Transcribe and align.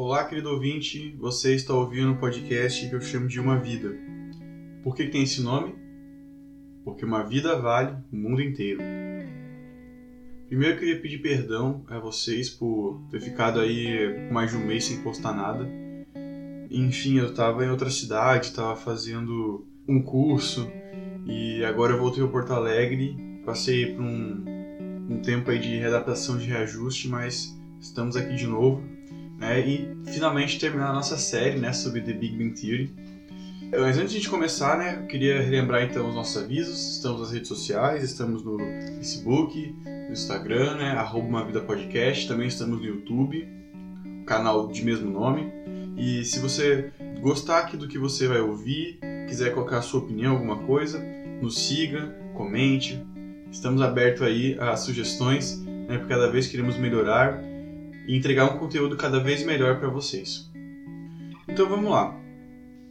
Olá, 0.00 0.24
querido 0.24 0.50
ouvinte, 0.50 1.16
você 1.18 1.56
está 1.56 1.74
ouvindo 1.74 2.12
um 2.12 2.16
podcast 2.18 2.88
que 2.88 2.94
eu 2.94 3.00
chamo 3.00 3.26
de 3.26 3.40
Uma 3.40 3.58
Vida. 3.58 3.96
Por 4.84 4.94
que 4.94 5.08
tem 5.08 5.24
esse 5.24 5.42
nome? 5.42 5.74
Porque 6.84 7.04
uma 7.04 7.24
vida 7.24 7.60
vale 7.60 7.96
o 8.12 8.16
mundo 8.16 8.40
inteiro. 8.40 8.78
Primeiro 10.46 10.76
eu 10.76 10.78
queria 10.78 11.00
pedir 11.00 11.18
perdão 11.18 11.84
a 11.88 11.98
vocês 11.98 12.48
por 12.48 13.02
ter 13.10 13.20
ficado 13.20 13.58
aí 13.58 14.30
mais 14.30 14.52
de 14.52 14.56
um 14.56 14.64
mês 14.64 14.84
sem 14.84 15.02
postar 15.02 15.32
nada. 15.32 15.68
Enfim, 16.70 17.18
eu 17.18 17.30
estava 17.30 17.64
em 17.64 17.68
outra 17.68 17.90
cidade, 17.90 18.46
estava 18.46 18.76
fazendo 18.76 19.66
um 19.88 20.00
curso 20.00 20.70
e 21.26 21.64
agora 21.64 21.94
eu 21.94 21.98
voltei 21.98 22.22
ao 22.22 22.28
Porto 22.28 22.52
Alegre. 22.52 23.16
Passei 23.44 23.96
por 23.96 24.02
um, 24.02 24.44
um 25.10 25.20
tempo 25.20 25.50
aí 25.50 25.58
de 25.58 25.76
readaptação, 25.76 26.38
de 26.38 26.46
reajuste, 26.46 27.08
mas 27.08 27.52
estamos 27.80 28.14
aqui 28.14 28.36
de 28.36 28.46
novo 28.46 28.96
né, 29.38 29.60
e 29.60 29.96
finalmente 30.06 30.58
terminar 30.58 30.90
a 30.90 30.92
nossa 30.92 31.16
série 31.16 31.58
né, 31.58 31.72
sobre 31.72 32.00
The 32.00 32.12
Big 32.12 32.36
Bang 32.36 32.60
Theory. 32.60 32.92
Mas 33.70 33.98
antes 33.98 34.10
de 34.10 34.16
a 34.16 34.20
gente 34.20 34.30
começar, 34.30 34.76
né, 34.78 34.98
eu 35.02 35.06
queria 35.06 35.40
relembrar 35.40 35.84
então 35.84 36.08
os 36.08 36.14
nossos 36.14 36.42
avisos. 36.42 36.96
Estamos 36.96 37.20
nas 37.20 37.32
redes 37.32 37.48
sociais, 37.48 38.02
estamos 38.02 38.42
no 38.42 38.58
Facebook, 38.96 39.74
no 39.84 40.12
Instagram, 40.12 40.76
né, 40.76 40.90
arroba 40.90 41.28
uma 41.28 41.44
vida 41.44 41.60
podcast, 41.60 42.26
também 42.26 42.48
estamos 42.48 42.80
no 42.80 42.84
YouTube, 42.84 43.46
canal 44.26 44.68
de 44.68 44.84
mesmo 44.84 45.10
nome. 45.10 45.52
E 45.96 46.24
se 46.24 46.38
você 46.38 46.90
gostar 47.20 47.58
aqui 47.60 47.76
do 47.76 47.86
que 47.86 47.98
você 47.98 48.26
vai 48.26 48.40
ouvir, 48.40 48.98
quiser 49.28 49.52
colocar 49.52 49.78
a 49.78 49.82
sua 49.82 50.00
opinião, 50.00 50.32
alguma 50.32 50.58
coisa, 50.58 50.98
nos 51.40 51.58
siga, 51.66 52.06
comente. 52.34 53.04
Estamos 53.52 53.82
abertos 53.82 54.22
aí 54.22 54.56
a 54.58 54.76
sugestões, 54.76 55.58
né, 55.60 55.98
porque 55.98 56.08
cada 56.14 56.30
vez 56.30 56.46
queremos 56.46 56.76
melhorar 56.76 57.47
e 58.08 58.16
entregar 58.16 58.46
um 58.46 58.58
conteúdo 58.58 58.96
cada 58.96 59.20
vez 59.20 59.44
melhor 59.44 59.78
para 59.78 59.88
vocês. 59.88 60.50
Então 61.46 61.68
vamos 61.68 61.90
lá. 61.90 62.18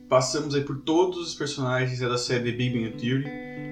Passamos 0.07 0.53
aí 0.53 0.61
por 0.61 0.77
todos 0.77 1.17
os 1.17 1.33
personagens 1.33 1.99
da 1.99 2.17
série 2.17 2.51
The 2.51 2.57
Big 2.57 2.79
Bang 2.79 2.97
Theory. 2.97 3.25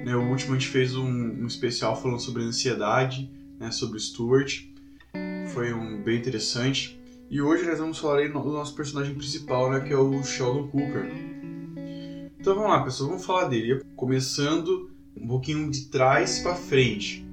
Né? 0.04 0.16
O 0.16 0.28
último 0.28 0.56
a 0.56 0.60
gente 0.60 0.70
fez 0.70 0.96
um, 0.96 1.06
um 1.06 1.46
especial 1.46 1.96
falando 1.96 2.20
sobre 2.20 2.44
ansiedade, 2.44 3.32
né? 3.60 3.70
sobre 3.70 3.98
o 3.98 4.00
Stuart. 4.00 4.64
Foi 5.54 5.72
um 5.72 6.02
bem 6.02 6.18
interessante. 6.18 7.00
E 7.30 7.40
hoje 7.40 7.64
nós 7.64 7.78
vamos 7.78 8.00
falar 8.00 8.20
aí 8.20 8.28
do 8.28 8.44
nosso 8.44 8.76
personagem 8.76 9.14
principal, 9.14 9.72
né? 9.72 9.82
que 9.82 9.94
é 9.94 9.98
o 9.98 10.24
Sheldon 10.24 10.68
Cooper. 10.68 11.06
Então 12.40 12.56
vamos 12.56 12.70
lá, 12.70 12.84
pessoal, 12.84 13.10
vamos 13.10 13.26
falar 13.26 13.46
dele. 13.46 13.82
Começando 13.96 14.90
um 15.16 15.28
pouquinho 15.28 15.70
de 15.70 15.86
trás 15.86 16.40
para 16.40 16.56
frente. 16.56 17.25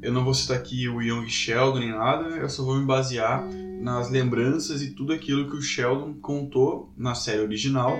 Eu 0.00 0.12
não 0.12 0.24
vou 0.24 0.32
citar 0.32 0.56
aqui 0.56 0.88
o 0.88 1.02
Young 1.02 1.28
Sheldon 1.28 1.80
nem 1.80 1.90
nada, 1.90 2.28
eu 2.36 2.48
só 2.48 2.64
vou 2.64 2.76
me 2.76 2.86
basear 2.86 3.44
nas 3.80 4.10
lembranças 4.10 4.82
e 4.82 4.92
tudo 4.92 5.12
aquilo 5.12 5.50
que 5.50 5.56
o 5.56 5.62
Sheldon 5.62 6.14
contou 6.14 6.92
na 6.96 7.14
série 7.14 7.40
original 7.40 7.96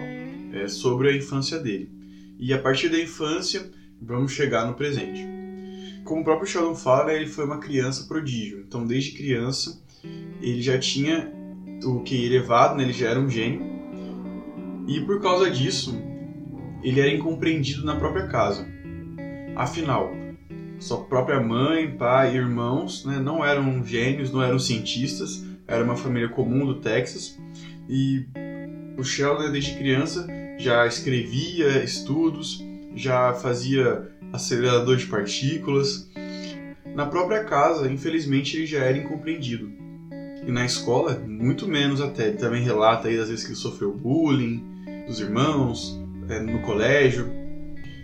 é, 0.52 0.68
sobre 0.68 1.10
a 1.10 1.16
infância 1.16 1.58
dele. 1.58 1.90
E 2.38 2.52
a 2.52 2.58
partir 2.58 2.88
da 2.88 3.00
infância, 3.00 3.68
vamos 4.00 4.32
chegar 4.32 4.66
no 4.66 4.74
presente. 4.74 5.26
Como 6.04 6.20
o 6.20 6.24
próprio 6.24 6.48
Sheldon 6.48 6.74
fala, 6.74 7.12
ele 7.12 7.26
foi 7.26 7.44
uma 7.44 7.58
criança 7.58 8.06
prodígio. 8.06 8.64
Então, 8.66 8.86
desde 8.86 9.12
criança, 9.12 9.82
ele 10.40 10.62
já 10.62 10.78
tinha 10.78 11.32
o 11.84 12.00
QI 12.02 12.26
elevado, 12.26 12.76
né? 12.76 12.84
ele 12.84 12.92
já 12.92 13.10
era 13.10 13.20
um 13.20 13.28
gênio. 13.28 13.60
E 14.86 15.00
por 15.00 15.20
causa 15.20 15.50
disso, 15.50 16.00
ele 16.82 17.00
era 17.00 17.12
incompreendido 17.12 17.84
na 17.84 17.96
própria 17.96 18.26
casa. 18.28 18.66
Afinal, 19.56 20.12
sua 20.78 21.04
própria 21.04 21.40
mãe, 21.40 21.90
pai 21.90 22.34
e 22.34 22.36
irmãos 22.36 23.04
né, 23.04 23.18
não 23.18 23.44
eram 23.44 23.84
gênios, 23.84 24.32
não 24.32 24.42
eram 24.42 24.58
cientistas, 24.58 25.44
era 25.66 25.82
uma 25.82 25.96
família 25.96 26.28
comum 26.28 26.64
do 26.64 26.76
Texas 26.76 27.38
e 27.88 28.24
o 28.96 29.04
Sheldon 29.04 29.50
desde 29.50 29.76
criança 29.76 30.26
já 30.58 30.86
escrevia 30.86 31.82
estudos, 31.82 32.64
já 32.94 33.32
fazia 33.34 34.10
acelerador 34.32 34.96
de 34.96 35.06
partículas. 35.06 36.10
Na 36.94 37.06
própria 37.06 37.44
casa, 37.44 37.90
infelizmente, 37.90 38.56
ele 38.56 38.66
já 38.66 38.80
era 38.80 38.98
incompreendido. 38.98 39.70
E 40.44 40.50
na 40.50 40.64
escola, 40.64 41.18
muito 41.26 41.68
menos 41.68 42.00
até. 42.00 42.28
Ele 42.28 42.38
também 42.38 42.62
relata 42.62 43.08
aí 43.08 43.16
das 43.16 43.28
vezes 43.28 43.44
que 43.44 43.50
ele 43.52 43.58
sofreu 43.58 43.92
bullying 43.92 44.64
dos 45.06 45.20
irmãos, 45.20 45.98
é, 46.28 46.40
no 46.40 46.60
colégio. 46.60 47.30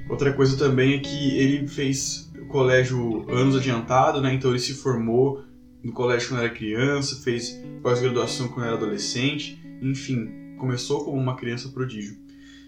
Outra 0.09 0.33
coisa 0.33 0.56
também 0.56 0.95
é 0.95 0.99
que 0.99 1.37
ele 1.39 1.67
fez 1.67 2.31
colégio 2.49 3.28
anos 3.31 3.56
adiantado, 3.56 4.21
né? 4.21 4.34
Então 4.34 4.50
ele 4.50 4.60
se 4.60 4.75
formou 4.75 5.44
no 5.82 5.93
colégio 5.93 6.28
quando 6.28 6.41
era 6.41 6.55
criança, 6.55 7.22
fez 7.22 7.60
pós-graduação 7.82 8.49
quando 8.49 8.66
era 8.66 8.77
adolescente, 8.77 9.62
enfim, 9.82 10.56
começou 10.56 11.05
como 11.05 11.19
uma 11.19 11.37
criança 11.37 11.69
prodígio. 11.69 12.16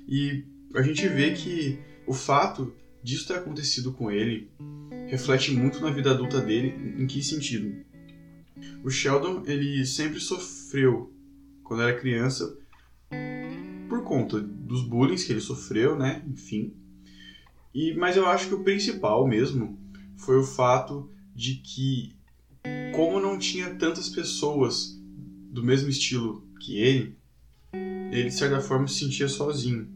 E 0.07 0.45
a 0.75 0.83
gente 0.83 1.09
vê 1.09 1.33
que 1.33 1.79
o 2.07 2.13
fato 2.13 2.75
disso 3.03 3.27
ter 3.27 3.35
acontecido 3.35 3.93
com 3.93 4.11
ele 4.11 4.51
reflete 5.07 5.53
muito 5.53 5.81
na 5.81 5.91
vida 5.91 6.11
adulta 6.11 6.41
dele. 6.41 6.75
Em 6.99 7.07
que 7.07 7.23
sentido? 7.23 7.75
O 8.83 8.91
Sheldon 8.91 9.43
ele 9.47 9.85
sempre 9.87 10.21
sofreu 10.21 11.13
quando 11.63 11.83
era 11.83 11.99
criança 11.99 12.57
por 13.89 14.03
conta 14.03 14.41
dos 14.41 14.83
bullying 14.83 15.17
que 15.17 15.33
ele 15.33 15.41
sofreu, 15.41 15.97
né? 15.97 16.23
Enfim, 16.27 16.75
e, 17.77 17.93
mas 17.95 18.17
eu 18.17 18.27
acho 18.27 18.49
que 18.49 18.55
o 18.55 18.65
principal 18.65 19.29
mesmo 19.29 19.79
foi 20.17 20.39
o 20.39 20.43
fato 20.43 21.11
de 21.35 21.57
que, 21.57 22.17
como 22.95 23.21
não 23.21 23.39
tinha 23.39 23.75
tantas 23.75 24.09
pessoas 24.09 24.99
do 25.51 25.63
mesmo 25.63 25.91
estilo 25.91 26.43
que 26.59 26.79
ele, 26.79 27.19
ele 28.11 28.31
de 28.31 28.35
certa 28.35 28.63
forma 28.63 28.89
se 28.89 29.01
sentia 29.01 29.29
sozinho. 29.29 29.87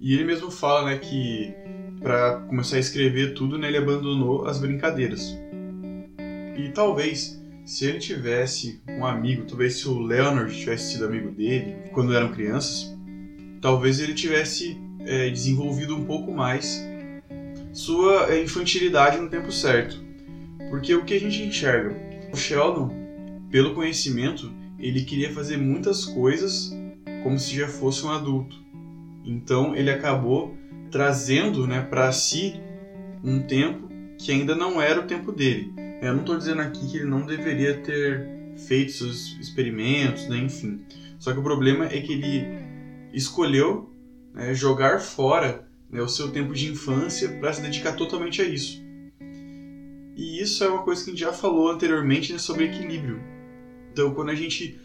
E 0.00 0.14
ele 0.14 0.24
mesmo 0.24 0.50
fala 0.50 0.86
né, 0.86 0.96
que 0.96 1.52
para 2.00 2.40
começar 2.48 2.76
a 2.76 2.80
escrever 2.80 3.34
tudo, 3.34 3.58
né, 3.58 3.68
ele 3.68 3.76
abandonou 3.76 4.46
as 4.46 4.58
brincadeiras. 4.58 5.36
E 6.56 6.70
talvez, 6.70 7.38
se 7.66 7.84
ele 7.84 7.98
tivesse 7.98 8.80
um 8.88 9.04
amigo, 9.04 9.44
talvez 9.44 9.74
se 9.74 9.86
o 9.86 9.98
Leonard 9.98 10.58
tivesse 10.58 10.92
sido 10.92 11.04
amigo 11.04 11.30
dele 11.30 11.90
quando 11.92 12.14
eram 12.14 12.32
crianças, 12.32 12.90
talvez 13.60 14.00
ele 14.00 14.14
tivesse 14.14 14.80
é, 15.06 15.30
desenvolvido 15.30 15.96
um 15.96 16.04
pouco 16.04 16.32
mais 16.32 16.82
sua 17.72 18.32
é, 18.32 18.42
infantilidade 18.42 19.18
no 19.18 19.28
tempo 19.28 19.50
certo. 19.50 20.00
Porque 20.70 20.94
o 20.94 21.04
que 21.04 21.14
a 21.14 21.20
gente 21.20 21.42
enxerga? 21.42 21.96
O 22.32 22.36
Sheldon, 22.36 22.90
pelo 23.50 23.74
conhecimento, 23.74 24.52
ele 24.78 25.04
queria 25.04 25.32
fazer 25.32 25.56
muitas 25.56 26.04
coisas 26.04 26.72
como 27.22 27.38
se 27.38 27.56
já 27.56 27.68
fosse 27.68 28.04
um 28.04 28.10
adulto. 28.10 28.56
Então 29.24 29.76
ele 29.76 29.90
acabou 29.90 30.56
trazendo 30.90 31.66
né, 31.66 31.80
para 31.80 32.10
si 32.12 32.60
um 33.22 33.40
tempo 33.40 33.88
que 34.18 34.32
ainda 34.32 34.54
não 34.54 34.80
era 34.80 35.00
o 35.00 35.06
tempo 35.06 35.32
dele. 35.32 35.72
Eu 36.00 36.12
não 36.14 36.20
estou 36.20 36.36
dizendo 36.36 36.60
aqui 36.60 36.90
que 36.90 36.96
ele 36.96 37.06
não 37.06 37.24
deveria 37.24 37.74
ter 37.74 38.28
feito 38.56 38.92
seus 38.92 39.38
experimentos, 39.40 40.28
né, 40.28 40.38
enfim. 40.38 40.80
Só 41.18 41.32
que 41.32 41.38
o 41.38 41.42
problema 41.42 41.86
é 41.86 42.00
que 42.00 42.12
ele 42.12 42.46
escolheu 43.12 43.91
né, 44.32 44.54
jogar 44.54 45.00
fora 45.00 45.68
né, 45.90 46.00
o 46.00 46.08
seu 46.08 46.30
tempo 46.30 46.54
de 46.54 46.70
infância 46.70 47.28
para 47.38 47.52
se 47.52 47.60
dedicar 47.60 47.92
totalmente 47.92 48.40
a 48.40 48.44
isso. 48.44 48.82
E 50.16 50.40
isso 50.40 50.62
é 50.62 50.68
uma 50.68 50.82
coisa 50.82 51.02
que 51.02 51.10
a 51.10 51.12
gente 51.12 51.22
já 51.22 51.32
falou 51.32 51.70
anteriormente 51.70 52.32
né, 52.32 52.38
sobre 52.38 52.64
equilíbrio. 52.64 53.20
Então, 53.92 54.14
quando 54.14 54.30
a 54.30 54.34
gente 54.34 54.78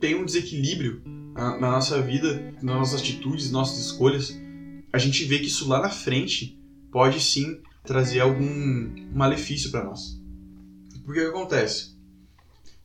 tem 0.00 0.14
um 0.14 0.24
desequilíbrio 0.24 1.02
na, 1.34 1.58
na 1.58 1.70
nossa 1.72 2.00
vida, 2.02 2.54
nas 2.62 2.76
nossas 2.76 3.00
atitudes, 3.00 3.50
nossas 3.50 3.86
escolhas, 3.86 4.36
a 4.92 4.98
gente 4.98 5.24
vê 5.24 5.38
que 5.38 5.46
isso 5.46 5.68
lá 5.68 5.80
na 5.80 5.90
frente 5.90 6.60
pode 6.90 7.20
sim 7.20 7.60
trazer 7.84 8.20
algum 8.20 8.92
malefício 9.14 9.70
para 9.70 9.84
nós. 9.84 10.20
Porque 11.04 11.20
o 11.20 11.24
que 11.24 11.30
acontece? 11.30 11.96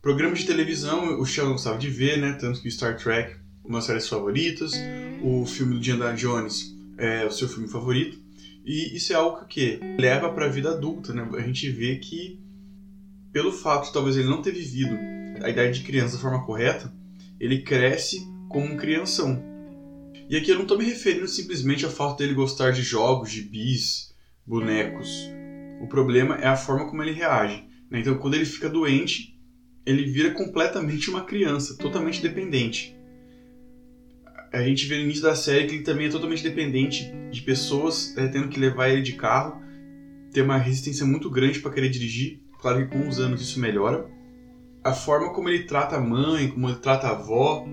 Programas 0.00 0.40
de 0.40 0.46
televisão, 0.46 1.20
o 1.20 1.26
Sheldon 1.26 1.52
gostava 1.52 1.78
de 1.78 1.90
ver, 1.90 2.18
né? 2.18 2.32
Tanto 2.34 2.60
que 2.60 2.70
Star 2.70 2.96
Trek 2.96 3.36
uma 3.68 3.78
das 3.78 3.84
séries 3.84 4.08
favoritas, 4.08 4.72
o 5.22 5.44
filme 5.44 5.74
do 5.74 5.78
Indiana 5.78 6.14
Jones 6.14 6.74
é 6.96 7.26
o 7.26 7.30
seu 7.30 7.46
filme 7.46 7.68
favorito, 7.68 8.18
e 8.64 8.96
isso 8.96 9.12
é 9.12 9.16
algo 9.16 9.44
que 9.46 9.78
leva 9.98 10.32
para 10.32 10.46
a 10.46 10.48
vida 10.48 10.70
adulta, 10.70 11.12
né? 11.12 11.26
A 11.34 11.40
gente 11.40 11.70
vê 11.70 11.96
que, 11.96 12.40
pelo 13.30 13.52
fato 13.52 13.86
de 13.86 13.92
talvez 13.92 14.16
ele 14.16 14.28
não 14.28 14.42
ter 14.42 14.52
vivido 14.52 14.96
a 15.42 15.50
idade 15.50 15.78
de 15.78 15.84
criança 15.84 16.16
da 16.16 16.22
forma 16.22 16.44
correta, 16.44 16.92
ele 17.38 17.62
cresce 17.62 18.26
como 18.48 18.66
um 18.66 18.76
crianção. 18.76 19.42
E 20.28 20.36
aqui 20.36 20.50
eu 20.50 20.56
não 20.56 20.62
estou 20.62 20.78
me 20.78 20.84
referindo 20.84 21.28
simplesmente 21.28 21.84
ao 21.84 21.90
fato 21.90 22.18
dele 22.18 22.34
gostar 22.34 22.72
de 22.72 22.82
jogos, 22.82 23.30
de 23.30 23.42
bis, 23.42 24.14
bonecos. 24.46 25.08
O 25.80 25.86
problema 25.86 26.36
é 26.36 26.46
a 26.46 26.56
forma 26.56 26.88
como 26.88 27.02
ele 27.02 27.12
reage. 27.12 27.64
Né? 27.90 28.00
Então, 28.00 28.18
quando 28.18 28.34
ele 28.34 28.44
fica 28.44 28.68
doente, 28.68 29.38
ele 29.86 30.04
vira 30.04 30.32
completamente 30.32 31.08
uma 31.08 31.24
criança, 31.24 31.76
totalmente 31.78 32.20
dependente 32.20 32.97
a 34.52 34.62
gente 34.62 34.86
vê 34.86 34.96
no 34.96 35.04
início 35.04 35.22
da 35.22 35.34
série 35.34 35.66
que 35.66 35.74
ele 35.74 35.82
também 35.82 36.06
é 36.06 36.10
totalmente 36.10 36.42
dependente 36.42 37.12
de 37.30 37.42
pessoas 37.42 38.16
é, 38.16 38.26
tendo 38.28 38.48
que 38.48 38.58
levar 38.58 38.88
ele 38.88 39.02
de 39.02 39.12
carro, 39.12 39.60
tem 40.32 40.42
uma 40.42 40.58
resistência 40.58 41.04
muito 41.04 41.30
grande 41.30 41.60
para 41.60 41.72
querer 41.72 41.88
dirigir. 41.88 42.40
Claro 42.60 42.78
que 42.78 42.96
com 42.96 43.08
os 43.08 43.20
anos 43.20 43.40
isso 43.40 43.60
melhora. 43.60 44.06
a 44.82 44.92
forma 44.92 45.32
como 45.32 45.48
ele 45.48 45.64
trata 45.64 45.96
a 45.96 46.00
mãe, 46.00 46.48
como 46.48 46.68
ele 46.68 46.78
trata 46.78 47.08
a 47.08 47.10
avó, 47.10 47.66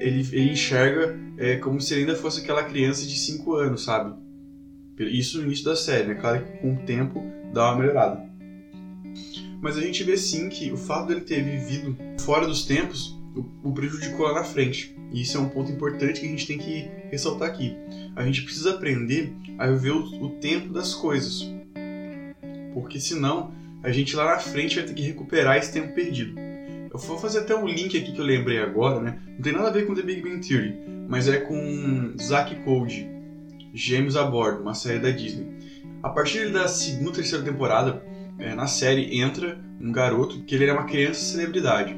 ele, 0.00 0.26
ele 0.32 0.52
enxerga 0.52 1.18
é, 1.38 1.56
como 1.56 1.80
se 1.80 1.94
ele 1.94 2.02
ainda 2.02 2.14
fosse 2.14 2.40
aquela 2.40 2.64
criança 2.64 3.06
de 3.06 3.16
5 3.18 3.54
anos, 3.54 3.84
sabe? 3.84 4.14
Isso 4.98 5.38
no 5.38 5.46
início 5.46 5.64
da 5.64 5.74
série, 5.74 6.08
né? 6.08 6.14
Claro 6.14 6.44
que 6.44 6.58
com 6.58 6.74
o 6.74 6.78
tempo 6.84 7.24
dá 7.52 7.70
uma 7.70 7.80
melhorada. 7.80 8.22
Mas 9.60 9.76
a 9.76 9.80
gente 9.80 10.02
vê 10.04 10.16
sim 10.16 10.48
que 10.48 10.70
o 10.72 10.76
fato 10.76 11.08
dele 11.08 11.22
ter 11.22 11.42
vivido 11.42 11.96
fora 12.20 12.46
dos 12.46 12.64
tempos 12.64 13.18
o, 13.34 13.68
o 13.68 13.72
prejudicou 13.72 14.26
lá 14.26 14.34
na 14.34 14.44
frente. 14.44 14.94
E 15.12 15.22
isso 15.22 15.36
é 15.36 15.40
um 15.40 15.48
ponto 15.48 15.70
importante 15.70 16.20
que 16.20 16.26
a 16.26 16.30
gente 16.30 16.46
tem 16.46 16.58
que 16.58 16.88
ressaltar 17.10 17.48
aqui. 17.48 17.76
A 18.16 18.24
gente 18.24 18.42
precisa 18.42 18.70
aprender 18.70 19.32
a 19.58 19.66
viver 19.66 19.92
o, 19.92 20.30
tempo 20.40 20.72
das 20.72 20.94
coisas. 20.94 21.50
Porque 22.72 22.98
senão 22.98 23.52
a 23.82 23.90
gente 23.92 24.16
lá 24.16 24.24
na 24.24 24.38
frente 24.38 24.76
vai 24.76 24.84
ter 24.84 24.94
que 24.94 25.02
recuperar 25.02 25.56
esse 25.56 25.72
tempo 25.72 25.94
perdido. 25.94 26.40
Eu 26.92 26.98
vou 26.98 27.18
fazer 27.18 27.40
até 27.40 27.54
um 27.54 27.66
link 27.66 27.96
aqui 27.96 28.12
que 28.12 28.18
eu 28.18 28.24
lembrei 28.24 28.58
agora, 28.58 29.00
né? 29.00 29.18
Não 29.34 29.42
tem 29.42 29.52
nada 29.52 29.68
a 29.68 29.72
ver 29.72 29.86
com 29.86 29.94
The 29.94 30.02
Big 30.02 30.22
Bang 30.22 30.46
Theory, 30.46 30.74
mas 31.08 31.28
é 31.28 31.38
com 31.38 32.14
Zack 32.20 32.56
Code, 32.64 33.08
Gêmeos 33.72 34.16
a 34.16 34.24
Bordo, 34.24 34.60
uma 34.60 34.74
série 34.74 34.98
da 34.98 35.10
Disney. 35.10 35.46
A 36.02 36.10
partir 36.10 36.50
da 36.50 36.68
segunda 36.68 37.12
terceira 37.12 37.44
temporada, 37.44 38.02
é, 38.38 38.54
na 38.54 38.66
série 38.66 39.20
entra 39.20 39.58
um 39.80 39.90
garoto 39.92 40.42
que 40.42 40.54
ele 40.54 40.64
era 40.64 40.74
uma 40.74 40.84
criança 40.84 41.20
celebridade. 41.20 41.96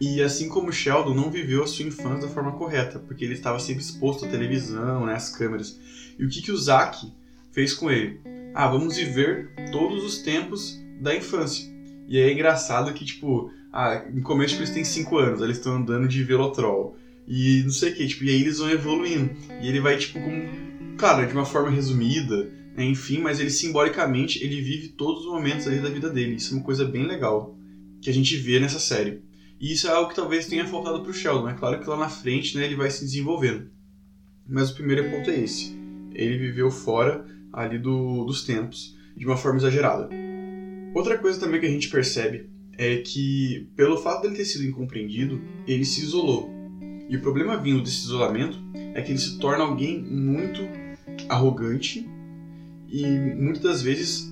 E 0.00 0.22
assim 0.22 0.48
como 0.48 0.72
Sheldon 0.72 1.14
não 1.14 1.30
viveu 1.30 1.62
a 1.62 1.66
sua 1.66 1.84
infância 1.84 2.26
da 2.26 2.32
forma 2.32 2.52
correta, 2.52 2.98
porque 2.98 3.22
ele 3.22 3.34
estava 3.34 3.58
sempre 3.58 3.82
exposto 3.82 4.24
à 4.24 4.28
televisão, 4.28 5.04
né, 5.04 5.14
às 5.14 5.28
câmeras. 5.28 5.78
E 6.18 6.24
o 6.24 6.28
que, 6.28 6.40
que 6.40 6.50
o 6.50 6.56
Zack 6.56 7.12
fez 7.52 7.74
com 7.74 7.90
ele? 7.90 8.18
Ah, 8.54 8.66
vamos 8.66 8.96
viver 8.96 9.50
todos 9.70 10.02
os 10.02 10.18
tempos 10.18 10.80
da 11.00 11.14
infância. 11.14 11.70
E 12.08 12.18
é 12.18 12.32
engraçado 12.32 12.92
que, 12.94 13.04
tipo, 13.04 13.52
ah, 13.72 14.04
no 14.10 14.22
começo 14.22 14.54
tipo, 14.54 14.62
eles 14.62 14.74
têm 14.74 14.84
5 14.84 15.18
anos, 15.18 15.42
eles 15.42 15.58
estão 15.58 15.76
andando 15.76 16.08
de 16.08 16.24
velotrol. 16.24 16.96
E 17.28 17.62
não 17.62 17.70
sei 17.70 17.92
o 17.92 17.94
que, 17.94 18.06
tipo, 18.08 18.24
e 18.24 18.30
aí 18.30 18.40
eles 18.40 18.58
vão 18.58 18.70
evoluindo. 18.70 19.30
E 19.60 19.68
ele 19.68 19.80
vai, 19.80 19.96
tipo, 19.98 20.18
como. 20.18 20.48
Claro, 20.96 21.26
de 21.26 21.32
uma 21.32 21.44
forma 21.44 21.70
resumida, 21.70 22.50
né, 22.76 22.84
enfim, 22.84 23.18
mas 23.20 23.38
ele 23.38 23.50
simbolicamente 23.50 24.42
ele 24.42 24.60
vive 24.60 24.88
todos 24.88 25.24
os 25.24 25.32
momentos 25.32 25.66
ali 25.66 25.78
da 25.78 25.88
vida 25.88 26.10
dele. 26.10 26.34
Isso 26.34 26.52
é 26.52 26.56
uma 26.56 26.64
coisa 26.64 26.84
bem 26.84 27.06
legal 27.06 27.56
que 28.02 28.10
a 28.10 28.12
gente 28.12 28.36
vê 28.36 28.58
nessa 28.58 28.78
série. 28.78 29.22
E 29.60 29.72
isso 29.72 29.86
é 29.86 29.90
algo 29.90 30.08
que 30.08 30.16
talvez 30.16 30.46
tenha 30.46 30.66
faltado 30.66 31.02
pro 31.02 31.12
Sheldon. 31.12 31.50
É 31.50 31.54
claro 31.54 31.78
que 31.78 31.88
lá 31.88 31.96
na 31.96 32.08
frente 32.08 32.56
né, 32.56 32.64
ele 32.64 32.76
vai 32.76 32.90
se 32.90 33.04
desenvolvendo. 33.04 33.70
Mas 34.48 34.70
o 34.70 34.74
primeiro 34.74 35.10
ponto 35.10 35.28
é 35.30 35.38
esse. 35.38 35.78
Ele 36.14 36.38
viveu 36.38 36.70
fora 36.70 37.26
ali 37.52 37.78
do, 37.78 38.24
dos 38.24 38.42
tempos 38.42 38.96
de 39.14 39.26
uma 39.26 39.36
forma 39.36 39.58
exagerada. 39.58 40.08
Outra 40.94 41.18
coisa 41.18 41.38
também 41.38 41.60
que 41.60 41.66
a 41.66 41.70
gente 41.70 41.90
percebe 41.90 42.48
é 42.78 42.96
que, 42.96 43.68
pelo 43.76 43.98
fato 43.98 44.22
dele 44.22 44.36
ter 44.36 44.46
sido 44.46 44.64
incompreendido, 44.64 45.42
ele 45.66 45.84
se 45.84 46.00
isolou. 46.00 46.50
E 47.08 47.16
o 47.16 47.20
problema 47.20 47.58
vindo 47.58 47.82
desse 47.82 48.04
isolamento 48.04 48.58
é 48.94 49.02
que 49.02 49.12
ele 49.12 49.18
se 49.18 49.38
torna 49.38 49.64
alguém 49.64 50.00
muito 50.02 50.62
arrogante 51.28 52.08
e 52.88 53.04
muitas 53.04 53.62
das 53.62 53.82
vezes 53.82 54.30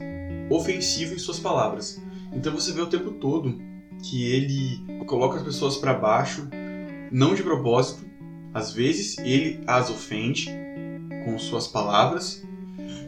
ofensivo 0.48 1.14
em 1.14 1.18
suas 1.18 1.38
palavras. 1.38 2.00
Então 2.32 2.52
você 2.52 2.72
vê 2.72 2.80
o 2.80 2.86
tempo 2.86 3.10
todo 3.12 3.67
que 4.02 4.30
ele 4.30 5.04
coloca 5.06 5.38
as 5.38 5.42
pessoas 5.42 5.76
para 5.76 5.94
baixo, 5.94 6.48
não 7.10 7.34
de 7.34 7.42
propósito. 7.42 8.06
Às 8.52 8.72
vezes 8.72 9.18
ele 9.18 9.60
as 9.66 9.90
ofende 9.90 10.50
com 11.24 11.38
suas 11.38 11.66
palavras. 11.66 12.44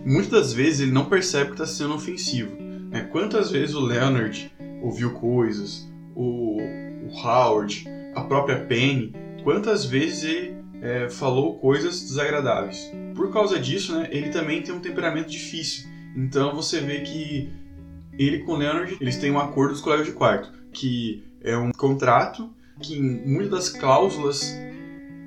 Muitas 0.04 0.31
das 0.31 0.52
vezes 0.52 0.81
ele 0.81 0.92
não 0.92 1.06
percebe 1.06 1.50
que 1.50 1.54
está 1.54 1.66
sendo 1.66 1.94
ofensivo. 1.94 2.56
Né? 2.60 3.08
Quantas 3.10 3.50
vezes 3.50 3.75
o 3.75 3.81
Leonard 3.81 4.52
ouviu 4.82 5.12
coisas, 5.14 5.88
o, 6.14 6.58
o 6.60 7.10
Howard, 7.22 7.87
a 8.14 8.22
própria 8.22 8.64
Penny, 8.64 9.12
quantas 9.42 9.84
vezes 9.84 10.25
ele 10.25 10.60
é, 10.82 11.08
falou 11.08 11.58
coisas 11.58 12.00
desagradáveis. 12.00 12.90
Por 13.14 13.32
causa 13.32 13.58
disso, 13.58 13.94
né, 13.94 14.08
ele 14.10 14.31
também 14.31 14.62
tem 14.62 14.75
um 14.75 14.81
temperamento 14.81 15.31
difícil. 15.31 15.88
Então 16.16 16.54
você 16.54 16.81
vê 16.81 17.00
que 17.00 17.52
ele 18.19 18.40
com 18.40 18.52
o 18.52 18.56
Leonard, 18.56 18.96
eles 19.00 19.16
têm 19.16 19.31
um 19.31 19.38
acordo 19.38 19.72
dos 19.72 19.81
colegas 19.81 20.06
de 20.06 20.12
quarto, 20.12 20.52
que 20.72 21.25
é 21.40 21.56
um 21.56 21.72
contrato 21.72 22.50
que 22.81 23.00
muitas 23.00 23.50
das 23.50 23.69
cláusulas 23.69 24.56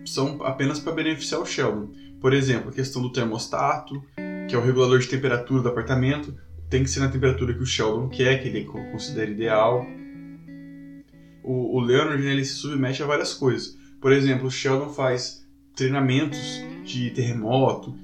são 0.05 0.43
apenas 0.43 0.79
para 0.79 0.93
beneficiar 0.93 1.41
o 1.41 1.45
Sheldon. 1.45 1.91
Por 2.19 2.33
exemplo, 2.33 2.69
a 2.69 2.73
questão 2.73 3.01
do 3.01 3.11
termostato, 3.11 4.01
que 4.47 4.55
é 4.55 4.57
o 4.57 4.61
regulador 4.61 4.99
de 4.99 5.07
temperatura 5.07 5.61
do 5.61 5.69
apartamento, 5.69 6.35
tem 6.69 6.83
que 6.83 6.89
ser 6.89 7.01
na 7.01 7.09
temperatura 7.09 7.53
que 7.53 7.61
o 7.61 7.65
Sheldon 7.65 8.09
quer, 8.09 8.41
que 8.41 8.47
ele 8.47 8.65
considera 8.65 9.29
ideal. 9.29 9.85
O, 11.43 11.77
o 11.77 11.79
Leonard 11.79 12.25
ele 12.25 12.43
se 12.43 12.53
submete 12.53 13.03
a 13.03 13.05
várias 13.05 13.33
coisas. 13.33 13.77
Por 14.01 14.11
exemplo, 14.11 14.47
o 14.47 14.51
Sheldon 14.51 14.89
faz 14.89 15.45
treinamentos 15.75 16.61
de 16.83 17.11
terremoto, 17.11 17.95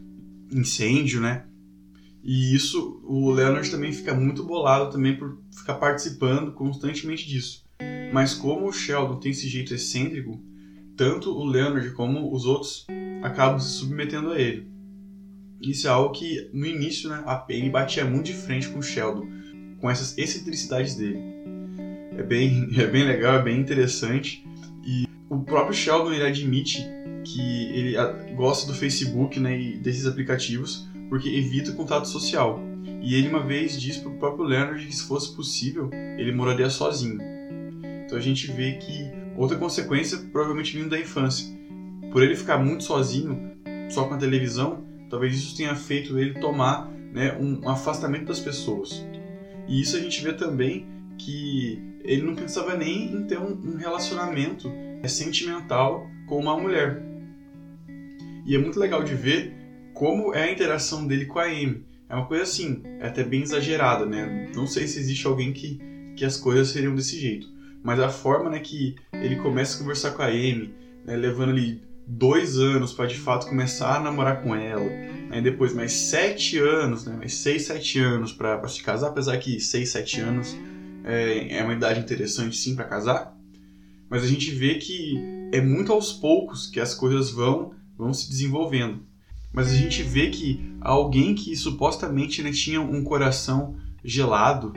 incêndio, 0.51 1.19
né? 1.19 1.45
E 2.31 2.54
isso, 2.54 3.02
o 3.06 3.31
Leonard 3.31 3.72
também 3.72 3.92
fica 3.92 4.14
muito 4.14 4.44
bolado 4.44 4.92
também 4.92 5.18
por 5.18 5.40
ficar 5.52 5.74
participando 5.74 6.52
constantemente 6.52 7.28
disso. 7.28 7.66
Mas 8.14 8.36
como 8.36 8.68
o 8.68 8.72
Sheldon 8.72 9.16
tem 9.16 9.31
esse 9.31 9.50
jeito 9.50 9.74
excêntrico, 9.74 10.40
tanto 10.96 11.31
o 11.31 11.44
Leonard 11.44 11.90
como 11.94 12.31
os 12.31 12.46
outros 12.46 12.86
acabam 13.24 13.60
se 13.60 13.80
submetendo 13.80 14.30
a 14.30 14.40
ele. 14.40 14.68
Isso 15.60 15.88
é 15.88 15.90
algo 15.90 16.14
que, 16.14 16.52
no 16.54 16.68
início, 16.68 17.10
né, 17.10 17.24
a 17.26 17.36
Penny 17.36 17.68
batia 17.68 18.06
muito 18.06 18.28
de 18.28 18.34
frente 18.34 18.70
com 18.70 18.78
o 18.78 18.84
Sheldon, 18.84 19.28
com 19.81 19.90
essas 19.90 20.16
excentricidades 20.16 20.94
dele. 20.94 21.20
É 22.16 22.22
bem, 22.22 22.70
é 22.78 22.86
bem 22.86 23.06
legal, 23.06 23.38
é 23.38 23.42
bem 23.42 23.60
interessante. 23.60 24.46
E 24.86 25.08
o 25.28 25.40
próprio 25.40 25.74
Sheldon 25.74 26.14
ele 26.14 26.28
admite 26.28 26.86
que 27.24 27.42
ele 27.74 27.96
gosta 28.36 28.72
do 28.72 28.78
Facebook 28.78 29.40
né, 29.40 29.60
e 29.60 29.78
desses 29.80 30.06
aplicativos 30.06 30.88
porque 31.09 31.29
evita 31.29 31.71
o 31.71 31.75
contato 31.75 32.07
social. 32.07 32.61
E 33.01 33.15
ele 33.15 33.27
uma 33.27 33.44
vez 33.44 33.79
disse 33.79 34.00
para 34.00 34.11
o 34.11 34.17
próprio 34.17 34.45
Leonard 34.45 34.85
que 34.85 34.95
se 34.95 35.03
fosse 35.03 35.35
possível, 35.35 35.89
ele 36.17 36.31
moraria 36.31 36.69
sozinho. 36.69 37.19
Então 38.06 38.17
a 38.17 38.21
gente 38.21 38.51
vê 38.51 38.73
que 38.73 39.11
outra 39.35 39.57
consequência 39.57 40.17
provavelmente 40.31 40.77
vindo 40.77 40.89
da 40.89 41.00
infância. 41.00 41.47
Por 42.11 42.23
ele 42.23 42.35
ficar 42.35 42.57
muito 42.57 42.83
sozinho, 42.83 43.57
só 43.89 44.06
com 44.06 44.13
a 44.13 44.17
televisão, 44.17 44.89
Talvez 45.09 45.35
isso 45.35 45.57
tenha 45.57 45.75
feito 45.75 46.17
ele 46.19 46.39
tomar 46.39 46.88
né, 47.11 47.35
um 47.39 47.67
afastamento 47.67 48.25
das 48.25 48.39
pessoas. 48.39 49.03
E 49.67 49.81
isso 49.81 49.97
a 49.97 50.00
gente 50.00 50.23
vê 50.23 50.33
também 50.33 50.88
que 51.17 51.81
ele 52.03 52.21
não 52.21 52.35
pensava 52.35 52.77
nem 52.77 53.11
em 53.11 53.23
ter 53.25 53.39
um, 53.39 53.75
relacionamento 53.75 54.71
é, 55.01 55.07
sentimental 55.07 56.07
com 56.28 56.39
uma 56.39 56.56
mulher. 56.57 57.01
E 58.45 58.56
é 58.56 58.57
muito 58.57 58.80
legal 58.80 59.04
de 59.04 59.16
ver 59.16 59.54
como 59.99 60.33
é 60.33 60.44
a 60.44 60.51
interação 60.51 61.06
dele 61.06 61.25
com 61.25 61.39
a 61.39 61.44
Amy. 61.44 61.83
É 62.07 62.15
uma 62.15 62.25
coisa 62.25 62.44
assim, 62.44 62.81
é 63.01 63.07
até 63.07 63.21
bem 63.21 63.41
exagerada, 63.41 64.06
né? 64.06 64.49
Não 64.56 64.65
sei 64.65 64.87
se 64.87 64.97
existe 64.97 65.27
alguém 65.27 65.51
que, 65.51 65.77
que 66.15 66.23
as 66.23 66.37
coisas 66.37 66.69
seriam 66.69 66.95
desse 66.95 67.19
jeito. 67.19 67.49
Mas 67.83 67.99
a 67.99 68.07
forma 68.07 68.49
né, 68.49 68.59
que 68.59 68.95
ele 69.11 69.35
começa 69.35 69.75
a 69.75 69.79
conversar 69.79 70.11
com 70.11 70.21
a 70.21 70.27
Amy, 70.27 70.73
né, 71.06 71.18
levando 71.18 71.49
ali 71.49 71.81
dois 72.07 72.57
anos 72.57 72.94
para 72.94 73.07
de 73.07 73.18
fato 73.18 73.47
começar 73.47 73.97
a 73.97 73.99
namorar 73.99 74.41
com 74.41 74.56
ela, 74.56 74.89
aí 75.31 75.41
depois 75.41 75.73
mais 75.73 75.91
sete 75.91 76.57
anos, 76.57 77.06
né, 77.06 77.18
mais 77.18 77.33
seis, 77.33 77.63
sete 77.63 77.99
anos 77.99 78.31
para 78.31 78.65
se 78.69 78.81
casar, 78.81 79.09
apesar 79.09 79.37
que 79.37 79.59
seis, 79.59 79.89
sete 79.89 80.21
anos 80.21 80.56
é, 81.03 81.57
é 81.57 81.63
uma 81.63 81.73
idade 81.73 81.99
interessante 81.99 82.56
sim 82.56 82.73
para 82.73 82.85
casar, 82.85 83.37
mas 84.09 84.23
a 84.23 84.27
gente 84.27 84.49
vê 84.51 84.75
que 84.75 85.21
é 85.51 85.59
muito 85.59 85.91
aos 85.91 86.13
poucos 86.13 86.68
que 86.68 86.79
as 86.79 86.95
coisas 86.95 87.31
vão 87.31 87.73
vão 87.97 88.13
se 88.13 88.29
desenvolvendo. 88.29 89.08
Mas 89.51 89.71
a 89.71 89.75
gente 89.75 90.03
vê 90.03 90.29
que 90.29 90.75
alguém 90.79 91.33
que 91.33 91.56
supostamente 91.56 92.41
né, 92.44 92.51
tinha 92.51 92.81
um 92.81 93.03
coração 93.03 93.75
gelado 94.03 94.73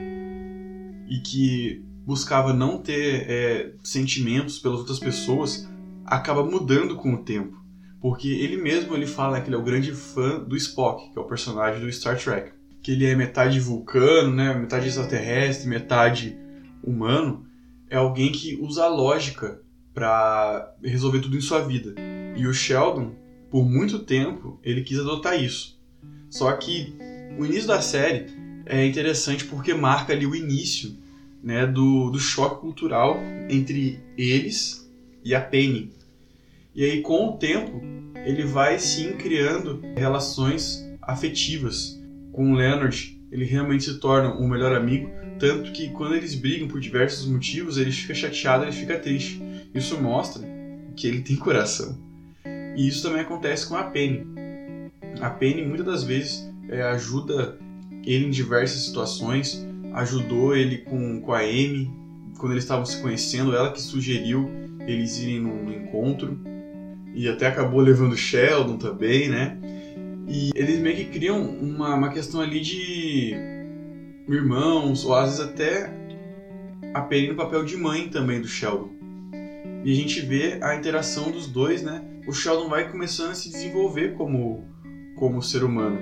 e 1.07 1.19
que 1.19 1.85
buscava 2.05 2.53
não 2.53 2.77
ter 2.77 3.29
é, 3.29 3.73
sentimentos 3.83 4.59
pelas 4.59 4.79
outras 4.79 4.99
pessoas, 4.99 5.69
acaba 6.05 6.43
mudando 6.43 6.95
com 6.95 7.13
o 7.13 7.23
tempo. 7.23 7.63
Porque 8.01 8.27
ele 8.27 8.57
mesmo 8.57 8.93
ele 8.93 9.07
fala 9.07 9.39
que 9.39 9.47
ele 9.47 9.55
é 9.55 9.59
o 9.59 9.63
grande 9.63 9.93
fã 9.93 10.39
do 10.43 10.57
Spock, 10.57 11.11
que 11.11 11.17
é 11.17 11.21
o 11.21 11.25
personagem 11.25 11.79
do 11.79 11.91
Star 11.91 12.21
Trek. 12.21 12.51
Que 12.81 12.91
ele 12.91 13.05
é 13.05 13.15
metade 13.15 13.59
vulcano, 13.61 14.35
né, 14.35 14.53
metade 14.53 14.87
extraterrestre, 14.87 15.69
metade 15.69 16.37
humano. 16.83 17.45
É 17.89 17.95
alguém 17.95 18.31
que 18.31 18.57
usa 18.61 18.83
a 18.83 18.89
lógica 18.89 19.61
para 19.93 20.75
resolver 20.83 21.19
tudo 21.19 21.37
em 21.37 21.41
sua 21.41 21.61
vida. 21.61 21.95
E 22.35 22.45
o 22.45 22.53
Sheldon, 22.53 23.15
por 23.53 23.69
muito 23.69 23.99
tempo, 23.99 24.59
ele 24.63 24.81
quis 24.81 24.97
adotar 24.97 25.39
isso. 25.39 25.79
Só 26.27 26.51
que 26.53 26.95
o 27.37 27.45
início 27.45 27.67
da 27.67 27.79
série 27.79 28.25
é 28.65 28.83
interessante 28.83 29.45
porque 29.45 29.75
marca 29.75 30.11
ali 30.11 30.25
o 30.25 30.35
início 30.35 30.97
né, 31.43 31.67
do, 31.67 32.09
do 32.09 32.17
choque 32.17 32.59
cultural 32.59 33.15
entre 33.47 33.99
eles 34.17 34.91
e 35.23 35.35
a 35.35 35.39
Penny. 35.39 35.91
E 36.73 36.83
aí, 36.83 37.01
com 37.03 37.27
o 37.27 37.37
tempo, 37.37 37.79
ele 38.25 38.43
vai 38.43 38.79
sim 38.79 39.13
criando 39.13 39.79
relações 39.95 40.83
afetivas 40.99 42.01
com 42.31 42.53
o 42.53 42.55
Leonard. 42.55 43.21
Ele 43.31 43.45
realmente 43.45 43.83
se 43.83 43.99
torna 43.99 44.33
um 44.33 44.47
melhor 44.47 44.75
amigo, 44.75 45.11
Tanto 45.39 45.71
que 45.73 45.89
quando 45.89 46.15
eles 46.15 46.35
brigam 46.35 46.67
por 46.67 46.79
diversos 46.79 47.27
motivos, 47.27 47.77
ele 47.77 47.91
fica 47.91 48.15
chateado, 48.15 48.63
ele 48.63 48.71
fica 48.71 48.97
triste. 48.97 49.41
Isso 49.75 50.01
mostra 50.01 50.41
que 50.95 51.05
ele 51.05 51.21
tem 51.21 51.35
coração. 51.35 52.12
E 52.75 52.87
isso 52.87 53.03
também 53.03 53.21
acontece 53.21 53.67
com 53.67 53.75
a 53.75 53.83
Penny. 53.83 54.25
A 55.21 55.29
Penny 55.29 55.63
muitas 55.63 55.85
das 55.85 56.03
vezes 56.03 56.49
é, 56.69 56.81
ajuda 56.81 57.57
ele 58.05 58.25
em 58.25 58.29
diversas 58.29 58.81
situações, 58.81 59.65
ajudou 59.93 60.55
ele 60.55 60.79
com, 60.79 61.21
com 61.21 61.33
a 61.33 61.39
Amy 61.39 61.91
quando 62.37 62.53
eles 62.53 62.63
estavam 62.63 62.85
se 62.85 63.01
conhecendo, 63.01 63.55
ela 63.55 63.71
que 63.71 63.81
sugeriu 63.81 64.49
eles 64.85 65.17
irem 65.19 65.39
num 65.39 65.71
encontro 65.71 66.37
e 67.13 67.29
até 67.29 67.47
acabou 67.47 67.79
levando 67.79 68.17
Sheldon 68.17 68.77
também, 68.77 69.29
né? 69.29 69.57
E 70.27 70.51
eles 70.55 70.79
meio 70.79 70.95
que 70.95 71.05
criam 71.05 71.41
uma, 71.41 71.95
uma 71.95 72.09
questão 72.09 72.41
ali 72.41 72.59
de 72.59 73.33
irmãos, 74.27 75.05
ou 75.05 75.13
às 75.13 75.37
vezes 75.37 75.39
até 75.39 75.93
a 76.93 77.01
Penny 77.01 77.29
no 77.29 77.35
papel 77.35 77.63
de 77.63 77.77
mãe 77.77 78.09
também 78.09 78.41
do 78.41 78.47
Sheldon. 78.47 78.89
E 79.83 79.91
a 79.91 79.95
gente 79.95 80.21
vê 80.21 80.59
a 80.61 80.75
interação 80.75 81.29
dos 81.29 81.47
dois, 81.47 81.83
né? 81.83 82.01
O 82.27 82.31
Sheldon 82.31 82.69
vai 82.69 82.89
começando 82.89 83.31
a 83.31 83.35
se 83.35 83.49
desenvolver 83.49 84.13
como, 84.15 84.65
como 85.15 85.41
ser 85.41 85.63
humano. 85.63 85.99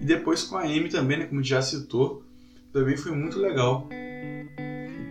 E 0.00 0.04
depois 0.04 0.42
com 0.44 0.56
a 0.56 0.62
Amy 0.62 0.88
também, 0.88 1.18
né? 1.18 1.26
Como 1.26 1.42
já 1.42 1.60
citou, 1.60 2.22
também 2.72 2.96
foi 2.96 3.12
muito 3.12 3.38
legal. 3.38 3.88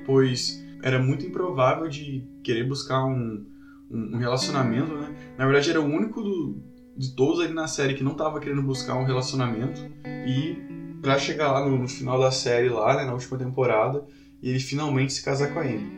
Pois 0.05 0.63
era 0.81 0.99
muito 0.99 1.25
improvável 1.25 1.87
de 1.87 2.23
querer 2.43 2.63
buscar 2.63 3.03
um, 3.05 3.45
um 3.91 4.17
relacionamento, 4.17 4.93
né? 4.93 5.15
Na 5.37 5.45
verdade, 5.45 5.69
era 5.69 5.81
o 5.81 5.85
único 5.85 6.21
do, 6.21 6.61
de 6.95 7.15
todos 7.15 7.39
ali 7.39 7.53
na 7.53 7.67
série 7.67 7.93
que 7.93 8.03
não 8.03 8.13
estava 8.13 8.39
querendo 8.39 8.61
buscar 8.61 8.95
um 8.95 9.03
relacionamento. 9.03 9.81
E 10.25 10.57
para 11.01 11.19
chegar 11.19 11.51
lá 11.51 11.67
no, 11.67 11.77
no, 11.77 11.87
final 11.87 12.19
da 12.19 12.31
série, 12.31 12.69
lá, 12.69 12.95
né, 12.95 13.05
na 13.05 13.13
última 13.13 13.37
temporada, 13.37 14.05
e 14.41 14.49
ele 14.49 14.59
finalmente 14.59 15.13
se 15.13 15.23
casar 15.23 15.53
com 15.53 15.59
a 15.59 15.63
Amy. 15.63 15.91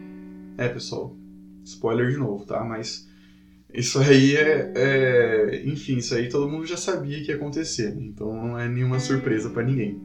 É, 0.58 0.68
pessoal, 0.68 1.16
spoiler 1.64 2.10
de 2.12 2.18
novo, 2.18 2.46
tá? 2.46 2.64
Mas 2.64 3.09
isso 3.74 4.00
aí 4.00 4.36
é, 4.36 4.74
é, 4.76 5.62
Enfim, 5.66 5.98
isso 5.98 6.16
aí 6.16 6.28
todo 6.28 6.50
mundo 6.50 6.66
já 6.66 6.78
sabia 6.78 7.22
que 7.22 7.30
ia 7.30 7.36
acontecer, 7.36 7.96
né? 7.96 8.02
então 8.04 8.34
não 8.34 8.60
é 8.60 8.68
nenhuma 8.68 9.00
surpresa 9.00 9.50
para 9.50 9.64
ninguém. 9.64 10.02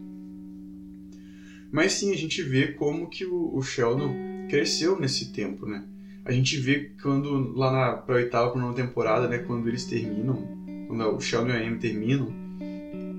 Mas 1.73 1.95
sim, 1.95 2.13
a 2.13 2.17
gente 2.17 2.43
vê 2.43 2.69
como 2.69 3.09
que 3.09 3.25
o, 3.25 3.57
o, 3.57 3.63
Sheldon 3.63 4.15
cresceu 4.49 5.01
nesse 5.01 5.33
tempo, 5.33 5.67
né? 5.67 5.85
A 6.25 6.31
gente 6.31 6.57
vê 6.57 6.93
quando 7.03 7.53
lá 7.53 7.73
na 7.73 7.93
pra 7.97 8.15
oitava, 8.15 8.53
pra 8.53 8.61
nova 8.61 8.75
temporada, 8.75 9.27
né? 9.27 9.39
Quando 9.39 9.69
eles 9.69 9.85
terminam, 9.85 10.47
quando 10.87 11.17
o 11.17 11.21
Sheldon 11.21 11.51
e 11.51 11.53
a 11.53 11.67
Amy 11.67 11.79
terminam, 11.79 12.33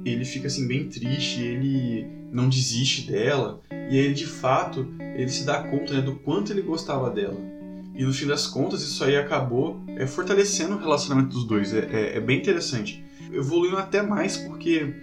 ele 0.05 0.23
fica 0.23 0.47
assim 0.47 0.67
bem 0.67 0.87
triste, 0.87 1.41
ele 1.41 2.07
não 2.31 2.47
desiste 2.47 3.11
dela, 3.11 3.61
e 3.91 3.99
aí 3.99 4.13
de 4.13 4.25
fato, 4.25 4.87
ele 5.17 5.29
se 5.29 5.43
dá 5.43 5.63
conta 5.63 5.93
né, 5.93 6.01
do 6.01 6.15
quanto 6.15 6.53
ele 6.53 6.61
gostava 6.61 7.09
dela. 7.09 7.54
E 7.95 8.03
no 8.03 8.13
fim 8.13 8.27
das 8.27 8.45
contas, 8.45 8.81
isso 8.81 9.03
aí 9.03 9.15
acabou 9.15 9.81
é, 9.95 10.05
fortalecendo 10.05 10.75
o 10.75 10.77
relacionamento 10.77 11.29
dos 11.29 11.45
dois. 11.45 11.73
É, 11.73 11.79
é, 11.91 12.17
é 12.17 12.19
bem 12.19 12.37
interessante. 12.37 13.03
Evoluindo 13.31 13.77
até 13.77 14.01
mais 14.01 14.37
porque 14.37 14.93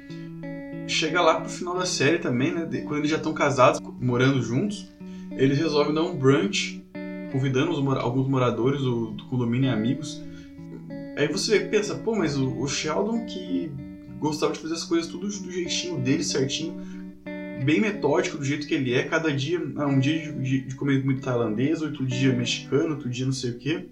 chega 0.87 1.21
lá 1.23 1.41
pro 1.41 1.49
final 1.49 1.77
da 1.77 1.87
série 1.87 2.19
também, 2.19 2.53
né? 2.53 2.69
Quando 2.83 2.99
eles 2.99 3.11
já 3.11 3.17
estão 3.17 3.33
casados, 3.33 3.81
morando 4.01 4.43
juntos, 4.43 4.93
eles 5.37 5.59
resolvem 5.59 5.95
dar 5.95 6.03
um 6.03 6.17
brunch, 6.17 6.85
convidando 7.31 7.73
alguns 7.99 8.29
moradores 8.29 8.81
do, 8.83 9.13
do, 9.13 9.25
condomínio 9.25 9.71
e 9.71 9.73
amigos. 9.73 10.23
Aí 11.17 11.29
você 11.29 11.61
pensa, 11.61 11.95
pô, 11.95 12.15
mas 12.15 12.37
o, 12.37 12.59
o, 12.59 12.69
Sheldon 12.69 13.25
que 13.27 13.71
gostava 14.19 14.53
de 14.53 14.61
fazer 14.61 14.75
as 14.75 14.85
coisas 14.85 15.11
tudo 15.11 15.27
do 15.27 15.51
jeitinho 15.51 15.99
dele, 15.99 16.23
certinho, 16.23 16.81
bem 17.63 17.81
metódico 17.81 18.37
do 18.37 18.45
jeito 18.45 18.67
que 18.67 18.75
ele 18.75 18.95
é, 18.95 19.05
cada 19.05 19.33
dia, 19.33 19.61
ah, 19.77 19.87
um 19.87 19.99
dia 19.99 20.33
de, 20.33 20.63
de 20.63 20.75
comer 20.75 21.01
comida 21.01 21.21
tailandesa, 21.21 21.87
outro 21.87 22.07
dia 22.07 22.33
mexicano, 22.33 22.95
outro 22.95 23.09
dia 23.09 23.25
não 23.25 23.33
sei 23.33 23.51
o 23.51 23.59
que. 23.59 23.89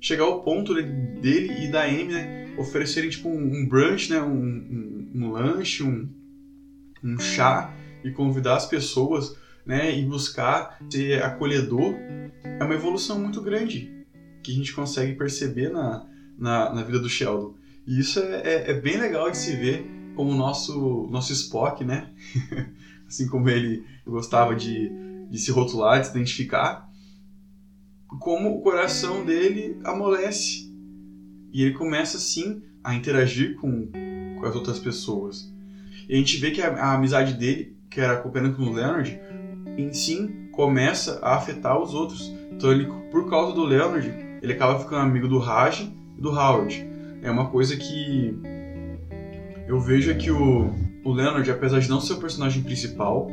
Chegar 0.00 0.24
ao 0.24 0.42
ponto 0.42 0.74
dele 0.74 1.64
e 1.64 1.68
da 1.70 1.84
Amy, 1.84 2.12
né, 2.12 2.54
oferecerem 2.58 3.08
tipo 3.08 3.28
um, 3.28 3.40
um 3.40 3.68
brunch, 3.68 4.10
né, 4.10 4.20
um, 4.20 4.32
um, 4.32 5.10
um 5.14 5.30
lanche, 5.30 5.82
um, 5.82 6.08
um 7.02 7.18
chá 7.18 7.72
e 8.04 8.10
convidar 8.10 8.56
as 8.56 8.66
pessoas, 8.66 9.36
né, 9.64 9.96
e 9.96 10.04
buscar 10.04 10.78
ser 10.90 11.22
acolhedor, 11.22 11.94
é 12.42 12.64
uma 12.64 12.74
evolução 12.74 13.18
muito 13.20 13.40
grande 13.40 14.04
que 14.42 14.50
a 14.50 14.54
gente 14.54 14.72
consegue 14.72 15.14
perceber 15.14 15.70
na, 15.70 16.04
na, 16.36 16.74
na 16.74 16.82
vida 16.82 16.98
do 16.98 17.08
Sheldon. 17.08 17.54
E 17.86 18.00
isso 18.00 18.18
é, 18.18 18.42
é, 18.44 18.70
é 18.70 18.74
bem 18.74 18.96
legal 18.96 19.30
de 19.30 19.36
se 19.36 19.54
ver 19.56 19.86
como 20.14 20.30
o 20.30 20.34
nosso, 20.34 21.08
nosso 21.10 21.32
Spock, 21.32 21.84
né? 21.84 22.10
assim 23.06 23.26
como 23.26 23.48
ele 23.48 23.84
gostava 24.06 24.54
de, 24.54 24.90
de 25.30 25.38
se 25.38 25.50
rotular, 25.50 26.00
de 26.00 26.06
se 26.06 26.12
identificar, 26.12 26.88
como 28.18 28.56
o 28.56 28.62
coração 28.62 29.24
dele 29.24 29.78
amolece. 29.84 30.72
E 31.52 31.62
ele 31.62 31.72
começa, 31.72 32.16
assim, 32.16 32.62
a 32.82 32.94
interagir 32.94 33.56
com, 33.56 33.88
com 34.38 34.46
as 34.46 34.54
outras 34.54 34.78
pessoas. 34.78 35.52
E 36.08 36.14
a 36.14 36.16
gente 36.16 36.38
vê 36.38 36.50
que 36.50 36.62
a, 36.62 36.68
a 36.68 36.94
amizade 36.94 37.34
dele, 37.34 37.76
que 37.90 38.00
era 38.00 38.16
cooperando 38.16 38.56
com 38.56 38.62
o 38.64 38.72
Leonard, 38.72 39.20
em 39.76 39.92
si 39.92 40.48
começa 40.52 41.18
a 41.22 41.36
afetar 41.36 41.80
os 41.80 41.94
outros. 41.94 42.32
Então 42.50 42.72
ele, 42.72 42.86
por 43.10 43.28
causa 43.28 43.54
do 43.54 43.64
Leonard, 43.64 44.08
ele 44.42 44.52
acaba 44.52 44.78
ficando 44.78 45.02
amigo 45.02 45.28
do 45.28 45.38
Raj 45.38 45.80
e 45.80 46.20
do 46.20 46.30
Howard. 46.30 46.86
É 47.22 47.30
uma 47.30 47.50
coisa 47.50 47.76
que 47.76 48.36
eu 49.66 49.80
vejo 49.80 50.16
que 50.16 50.30
o, 50.30 50.72
o 51.04 51.12
Leonard, 51.12 51.50
apesar 51.50 51.80
de 51.80 51.88
não 51.88 52.00
ser 52.00 52.14
o 52.14 52.20
personagem 52.20 52.62
principal, 52.62 53.30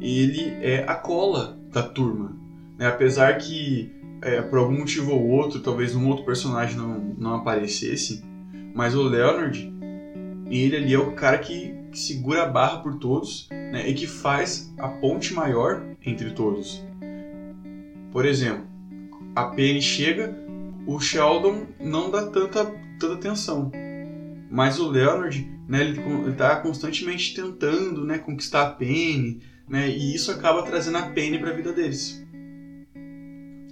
ele 0.00 0.56
é 0.60 0.84
a 0.86 0.94
cola 0.94 1.58
da 1.70 1.82
turma. 1.82 2.36
Né? 2.78 2.86
Apesar 2.86 3.36
que, 3.38 3.90
é, 4.20 4.42
por 4.42 4.58
algum 4.58 4.78
motivo 4.78 5.12
ou 5.12 5.28
outro, 5.28 5.60
talvez 5.60 5.94
um 5.94 6.08
outro 6.08 6.24
personagem 6.24 6.76
não, 6.76 6.98
não 7.18 7.34
aparecesse, 7.36 8.22
mas 8.74 8.94
o 8.94 9.02
Leonard, 9.02 9.72
ele 10.50 10.76
ali 10.76 10.94
é 10.94 10.98
o 10.98 11.12
cara 11.12 11.38
que, 11.38 11.74
que 11.90 11.98
segura 11.98 12.42
a 12.42 12.48
barra 12.48 12.78
por 12.78 12.98
todos 12.98 13.48
né? 13.50 13.88
e 13.88 13.94
que 13.94 14.06
faz 14.06 14.72
a 14.78 14.88
ponte 14.88 15.32
maior 15.32 15.82
entre 16.04 16.30
todos. 16.30 16.84
Por 18.10 18.26
exemplo, 18.26 18.66
a 19.34 19.44
Penny 19.44 19.80
chega, 19.80 20.36
o 20.86 21.00
Sheldon 21.00 21.66
não 21.80 22.10
dá 22.10 22.26
tanta, 22.26 22.66
tanta 22.98 23.14
atenção. 23.14 23.70
Mas 24.52 24.78
o 24.78 24.88
Leonard 24.88 25.50
né? 25.72 25.80
Ele 25.80 26.30
está 26.30 26.56
constantemente 26.56 27.34
tentando, 27.34 28.04
né, 28.04 28.18
conquistar 28.18 28.62
a 28.62 28.70
Penny, 28.70 29.40
né? 29.66 29.88
E 29.88 30.14
isso 30.14 30.30
acaba 30.30 30.62
trazendo 30.62 30.98
a 30.98 31.02
Penny 31.02 31.38
para 31.38 31.50
a 31.50 31.54
vida 31.54 31.72
deles. 31.72 32.22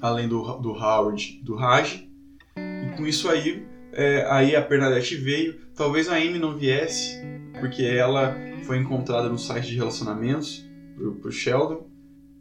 Além 0.00 0.26
do, 0.26 0.40
do 0.58 0.70
Howard, 0.70 1.40
do 1.42 1.54
Raj. 1.54 2.08
E 2.56 2.96
com 2.96 3.06
isso 3.06 3.28
aí, 3.28 3.66
é, 3.92 4.26
aí 4.30 4.56
a 4.56 4.62
Bernadette 4.62 5.14
veio. 5.16 5.60
Talvez 5.74 6.08
a 6.08 6.16
Amy 6.16 6.38
não 6.38 6.56
viesse, 6.56 7.20
porque 7.58 7.82
ela 7.82 8.34
foi 8.64 8.78
encontrada 8.78 9.28
no 9.28 9.38
site 9.38 9.68
de 9.68 9.76
relacionamentos 9.76 10.64
pro, 10.96 11.16
pro 11.16 11.30
Sheldon. 11.32 11.86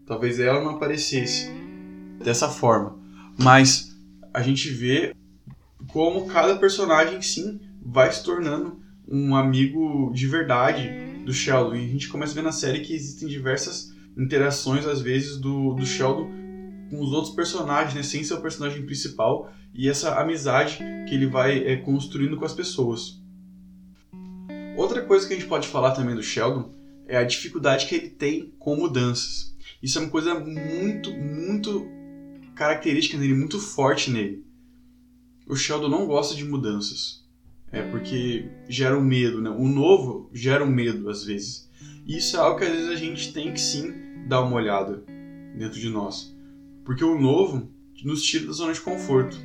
Talvez 0.05 0.39
ela 0.39 0.63
não 0.63 0.71
aparecesse 0.71 1.51
dessa 2.23 2.47
forma. 2.47 2.97
Mas 3.37 3.93
a 4.33 4.41
gente 4.41 4.69
vê 4.69 5.13
como 5.91 6.27
cada 6.27 6.55
personagem 6.55 7.21
sim 7.21 7.59
vai 7.91 8.11
se 8.11 8.23
tornando 8.23 8.79
um 9.07 9.35
amigo 9.35 10.11
de 10.13 10.27
verdade 10.27 10.89
do 11.25 11.33
Sheldon. 11.33 11.75
E 11.75 11.85
a 11.85 11.87
gente 11.87 12.07
começa 12.07 12.33
a 12.33 12.35
ver 12.35 12.43
na 12.43 12.51
série 12.51 12.81
que 12.81 12.93
existem 12.93 13.27
diversas 13.27 13.91
interações, 14.17 14.85
às 14.85 15.01
vezes, 15.01 15.37
do, 15.37 15.73
do 15.73 15.85
Sheldon 15.85 16.29
com 16.89 17.01
os 17.01 17.11
outros 17.11 17.33
personagens, 17.33 17.93
né, 17.93 18.03
sem 18.03 18.23
ser 18.23 18.33
o 18.33 18.41
personagem 18.41 18.83
principal, 18.83 19.51
e 19.73 19.87
essa 19.87 20.19
amizade 20.19 20.79
que 21.07 21.13
ele 21.13 21.27
vai 21.27 21.59
é, 21.59 21.77
construindo 21.77 22.35
com 22.35 22.45
as 22.45 22.53
pessoas. 22.53 23.21
Outra 24.75 25.03
coisa 25.03 25.27
que 25.27 25.33
a 25.33 25.37
gente 25.37 25.47
pode 25.47 25.67
falar 25.67 25.91
também 25.91 26.15
do 26.15 26.23
Sheldon 26.23 26.71
é 27.07 27.17
a 27.17 27.23
dificuldade 27.23 27.85
que 27.85 27.95
ele 27.95 28.09
tem 28.09 28.53
com 28.57 28.75
mudanças. 28.75 29.55
Isso 29.81 29.99
é 29.99 30.01
uma 30.01 30.09
coisa 30.09 30.39
muito, 30.39 31.11
muito 31.11 31.87
característica 32.55 33.17
dele, 33.17 33.33
muito 33.33 33.59
forte 33.59 34.09
nele. 34.09 34.43
O 35.47 35.55
Sheldon 35.55 35.89
não 35.89 36.07
gosta 36.07 36.35
de 36.35 36.43
mudanças. 36.43 37.23
É 37.71 37.83
porque 37.83 38.49
gera 38.67 38.97
um 38.97 39.03
medo, 39.03 39.41
né? 39.41 39.49
O 39.49 39.67
novo 39.67 40.29
gera 40.33 40.63
um 40.63 40.71
medo 40.71 41.09
às 41.09 41.23
vezes. 41.23 41.69
E 42.05 42.17
isso 42.17 42.35
é 42.35 42.39
algo 42.39 42.57
que 42.57 42.65
às 42.65 42.71
vezes 42.71 42.89
a 42.89 42.95
gente 42.95 43.31
tem 43.31 43.53
que 43.53 43.61
sim 43.61 43.93
dar 44.27 44.41
uma 44.41 44.55
olhada 44.55 45.03
dentro 45.55 45.79
de 45.79 45.89
nós. 45.89 46.35
Porque 46.83 47.03
o 47.03 47.19
novo 47.19 47.69
nos 48.03 48.23
tira 48.23 48.47
da 48.47 48.53
zona 48.53 48.73
de 48.73 48.81
conforto. 48.81 49.37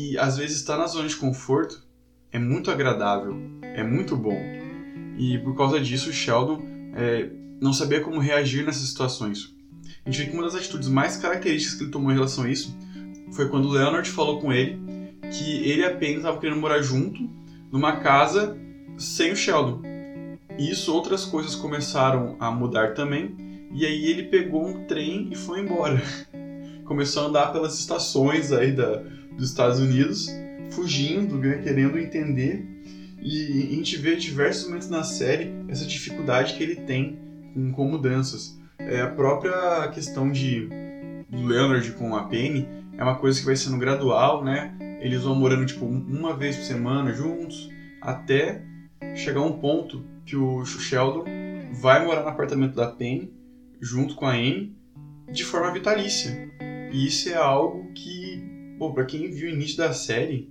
E 0.00 0.18
às 0.18 0.38
vezes 0.38 0.56
estar 0.56 0.76
na 0.76 0.86
zona 0.86 1.08
de 1.08 1.16
conforto 1.16 1.86
é 2.32 2.38
muito 2.38 2.70
agradável, 2.70 3.36
é 3.62 3.82
muito 3.82 4.16
bom. 4.16 4.38
E 5.16 5.38
por 5.38 5.56
causa 5.56 5.80
disso, 5.80 6.10
o 6.10 6.12
Sheldon 6.12 6.62
é, 6.94 7.30
não 7.60 7.72
sabia 7.72 8.00
como 8.00 8.20
reagir 8.20 8.64
nessas 8.64 8.88
situações. 8.88 9.54
A 10.04 10.10
gente 10.10 10.24
vê 10.24 10.30
que 10.30 10.36
uma 10.36 10.44
das 10.44 10.54
atitudes 10.54 10.88
mais 10.88 11.16
características 11.16 11.76
que 11.76 11.84
ele 11.84 11.90
tomou 11.90 12.10
em 12.10 12.14
relação 12.14 12.44
a 12.44 12.50
isso 12.50 12.76
foi 13.32 13.48
quando 13.48 13.66
o 13.66 13.72
Leonard 13.72 14.08
falou 14.10 14.40
com 14.40 14.52
ele 14.52 14.87
que 15.30 15.68
ele 15.68 15.84
apenas 15.84 16.18
estava 16.18 16.38
querendo 16.38 16.60
morar 16.60 16.80
junto 16.82 17.28
numa 17.70 17.96
casa 18.00 18.56
sem 18.96 19.32
o 19.32 19.36
Sheldon. 19.36 19.82
E 20.58 20.70
isso 20.70 20.92
outras 20.92 21.24
coisas 21.24 21.54
começaram 21.54 22.36
a 22.40 22.50
mudar 22.50 22.94
também, 22.94 23.36
E 23.72 23.84
aí 23.84 24.06
ele 24.06 24.24
pegou 24.24 24.66
um 24.66 24.86
trem 24.86 25.28
e 25.30 25.36
foi 25.36 25.60
embora. 25.60 26.00
Começou 26.86 27.24
a 27.24 27.26
andar 27.26 27.52
pelas 27.52 27.78
estações 27.78 28.50
aí 28.50 28.72
da, 28.72 29.02
dos 29.36 29.50
Estados 29.50 29.78
Unidos, 29.78 30.26
fugindo, 30.70 31.36
né, 31.36 31.58
querendo 31.58 31.98
entender. 31.98 32.66
E 33.20 33.68
a 33.70 33.74
gente 33.76 33.96
vê 33.98 34.16
diversos 34.16 34.66
momentos 34.66 34.88
na 34.88 35.02
série 35.02 35.52
essa 35.68 35.84
dificuldade 35.84 36.54
que 36.54 36.62
ele 36.62 36.76
tem 36.76 37.18
com, 37.52 37.72
com 37.72 37.84
mudanças. 37.88 38.58
É, 38.78 39.02
a 39.02 39.08
própria 39.08 39.88
questão 39.88 40.30
de 40.30 40.68
do 41.28 41.44
Leonard 41.44 41.92
com 41.92 42.16
a 42.16 42.24
Penny 42.24 42.66
é 42.96 43.02
uma 43.02 43.16
coisa 43.16 43.38
que 43.38 43.44
vai 43.44 43.54
sendo 43.54 43.76
gradual, 43.76 44.42
né? 44.42 44.74
Eles 45.00 45.22
vão 45.22 45.34
morando 45.34 45.66
tipo 45.66 45.84
uma 45.84 46.36
vez 46.36 46.56
por 46.56 46.64
semana 46.64 47.12
juntos, 47.12 47.70
até 48.00 48.62
chegar 49.14 49.40
um 49.42 49.58
ponto 49.58 50.04
que 50.24 50.36
o 50.36 50.64
Sheldon 50.64 51.24
vai 51.80 52.04
morar 52.04 52.22
no 52.22 52.28
apartamento 52.28 52.74
da 52.74 52.86
Penny 52.86 53.32
junto 53.80 54.14
com 54.14 54.26
a 54.26 54.32
Anne 54.32 54.76
de 55.30 55.44
forma 55.44 55.72
vitalícia. 55.72 56.50
E 56.92 57.06
isso 57.06 57.28
é 57.28 57.34
algo 57.34 57.92
que, 57.92 58.42
pô, 58.78 58.92
para 58.92 59.04
quem 59.04 59.30
viu 59.30 59.48
o 59.48 59.52
início 59.52 59.76
da 59.76 59.92
série, 59.92 60.50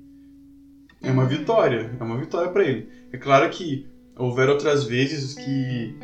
é 1.01 1.11
uma 1.11 1.25
vitória, 1.25 1.95
é 1.99 2.03
uma 2.03 2.17
vitória 2.17 2.51
para 2.51 2.63
ele. 2.63 2.89
É 3.11 3.17
claro 3.17 3.49
que 3.49 3.87
houveram 4.15 4.53
outras 4.53 4.83
vezes 4.83 5.33
que 5.33 5.95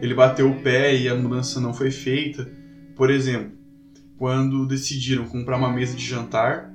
ele 0.00 0.14
bateu 0.14 0.50
o 0.50 0.60
pé 0.62 0.94
e 0.94 1.08
a 1.08 1.14
mudança 1.14 1.60
não 1.60 1.74
foi 1.74 1.90
feita. 1.90 2.50
Por 2.96 3.10
exemplo, 3.10 3.52
quando 4.16 4.66
decidiram 4.66 5.24
comprar 5.24 5.56
uma 5.56 5.72
mesa 5.72 5.96
de 5.96 6.04
jantar, 6.04 6.69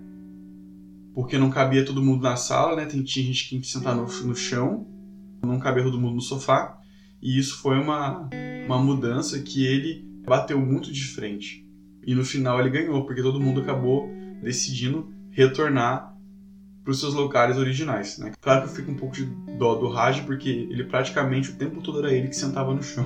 porque 1.16 1.38
não 1.38 1.50
cabia 1.50 1.86
todo 1.86 2.04
mundo 2.04 2.22
na 2.22 2.36
sala, 2.36 2.76
né? 2.76 2.86
Tinha 2.86 3.02
gente 3.06 3.44
que 3.44 3.50
tinha 3.50 3.62
que 3.62 3.68
sentar 3.68 3.96
no, 3.96 4.06
no 4.06 4.36
chão, 4.36 4.86
não 5.42 5.58
cabia 5.58 5.82
todo 5.82 6.00
mundo 6.00 6.16
no 6.16 6.22
sofá. 6.22 6.78
E 7.22 7.40
isso 7.40 7.58
foi 7.60 7.80
uma, 7.80 8.30
uma 8.66 8.78
mudança 8.78 9.42
que 9.42 9.66
ele 9.66 10.06
bateu 10.26 10.60
muito 10.60 10.92
de 10.92 11.06
frente. 11.06 11.66
E 12.06 12.14
no 12.14 12.26
final 12.26 12.60
ele 12.60 12.70
ganhou, 12.70 13.06
porque 13.06 13.22
todo 13.22 13.40
mundo 13.40 13.62
acabou 13.62 14.10
decidindo 14.44 15.10
retornar 15.32 16.14
para 16.84 16.92
os 16.92 17.00
seus 17.00 17.14
locais 17.14 17.58
originais. 17.58 18.18
Né? 18.20 18.34
Claro 18.42 18.64
que 18.64 18.68
eu 18.72 18.76
fico 18.76 18.92
um 18.92 18.96
pouco 18.96 19.16
de 19.16 19.24
dó 19.58 19.76
do 19.76 19.88
Raj, 19.88 20.22
porque 20.26 20.50
ele 20.50 20.84
praticamente 20.84 21.50
o 21.50 21.56
tempo 21.56 21.82
todo 21.82 22.00
era 22.00 22.14
ele 22.14 22.28
que 22.28 22.36
sentava 22.36 22.74
no 22.74 22.84
chão. 22.84 23.06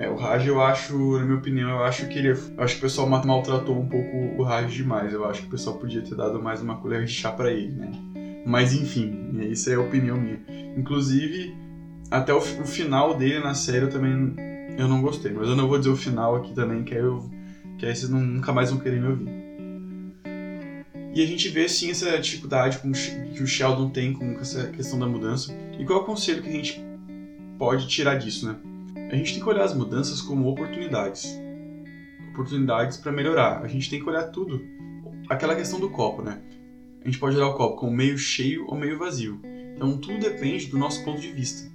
É, 0.00 0.08
o 0.08 0.16
Raj, 0.16 0.46
eu 0.46 0.62
acho, 0.62 1.18
na 1.18 1.26
minha 1.26 1.36
opinião, 1.36 1.68
eu 1.68 1.84
acho 1.84 2.08
que 2.08 2.18
ele. 2.18 2.30
Acho 2.56 2.74
que 2.74 2.78
o 2.78 2.80
pessoal 2.80 3.06
maltratou 3.06 3.78
um 3.78 3.86
pouco 3.86 4.16
o 4.38 4.42
Raj 4.42 4.72
demais. 4.72 5.12
Eu 5.12 5.26
acho 5.26 5.42
que 5.42 5.48
o 5.48 5.50
pessoal 5.50 5.76
podia 5.76 6.00
ter 6.00 6.14
dado 6.14 6.42
mais 6.42 6.62
uma 6.62 6.76
colher 6.76 7.04
de 7.04 7.12
chá 7.12 7.30
para 7.30 7.52
ele, 7.52 7.72
né? 7.72 7.90
Mas 8.46 8.72
enfim, 8.72 9.28
isso 9.50 9.68
é 9.68 9.74
a 9.74 9.80
opinião 9.80 10.16
minha. 10.16 10.40
Inclusive, 10.74 11.54
até 12.10 12.32
o, 12.32 12.38
o, 12.38 12.64
final 12.64 13.18
dele 13.18 13.40
na 13.40 13.52
série 13.52 13.84
eu 13.84 13.90
também 13.90 14.34
eu 14.78 14.88
não 14.88 15.02
gostei. 15.02 15.32
Mas 15.32 15.46
eu 15.48 15.54
não 15.54 15.68
vou 15.68 15.76
dizer 15.76 15.90
o 15.90 15.96
final 15.96 16.34
aqui 16.34 16.54
também, 16.54 16.82
que 16.82 16.94
aí, 16.94 17.02
eu, 17.02 17.30
que 17.76 17.84
aí 17.84 17.94
vocês 17.94 18.10
não, 18.10 18.20
nunca 18.20 18.54
mais 18.54 18.70
vão 18.70 18.80
querer 18.80 19.02
me 19.02 19.06
ouvir. 19.06 19.28
E 21.14 21.22
a 21.22 21.26
gente 21.26 21.46
vê 21.50 21.68
sim 21.68 21.90
essa 21.90 22.18
dificuldade 22.18 22.78
com, 22.78 22.90
que 22.90 23.42
o 23.42 23.46
Sheldon 23.46 23.90
tem 23.90 24.14
com 24.14 24.32
essa 24.40 24.68
questão 24.68 24.98
da 24.98 25.06
mudança. 25.06 25.54
E 25.78 25.84
qual 25.84 25.98
é 25.98 26.02
o 26.02 26.06
conselho 26.06 26.42
que 26.42 26.48
a 26.48 26.52
gente 26.52 26.82
pode 27.58 27.86
tirar 27.86 28.14
disso, 28.14 28.46
né? 28.46 28.56
A 29.10 29.16
gente 29.16 29.32
tem 29.34 29.42
que 29.42 29.48
olhar 29.48 29.64
as 29.64 29.74
mudanças 29.74 30.22
como 30.22 30.48
oportunidades. 30.48 31.36
Oportunidades 32.32 32.96
para 32.96 33.10
melhorar. 33.10 33.60
A 33.60 33.66
gente 33.66 33.90
tem 33.90 33.98
que 33.98 34.08
olhar 34.08 34.28
tudo. 34.30 34.62
Aquela 35.28 35.56
questão 35.56 35.80
do 35.80 35.90
copo, 35.90 36.22
né? 36.22 36.40
A 37.02 37.06
gente 37.06 37.18
pode 37.18 37.36
olhar 37.36 37.48
o 37.48 37.54
copo 37.54 37.74
como 37.74 37.90
meio 37.90 38.16
cheio 38.16 38.66
ou 38.68 38.76
meio 38.76 38.96
vazio. 39.00 39.40
Então 39.74 39.98
tudo 39.98 40.20
depende 40.20 40.68
do 40.68 40.78
nosso 40.78 41.04
ponto 41.04 41.20
de 41.20 41.32
vista. 41.32 41.68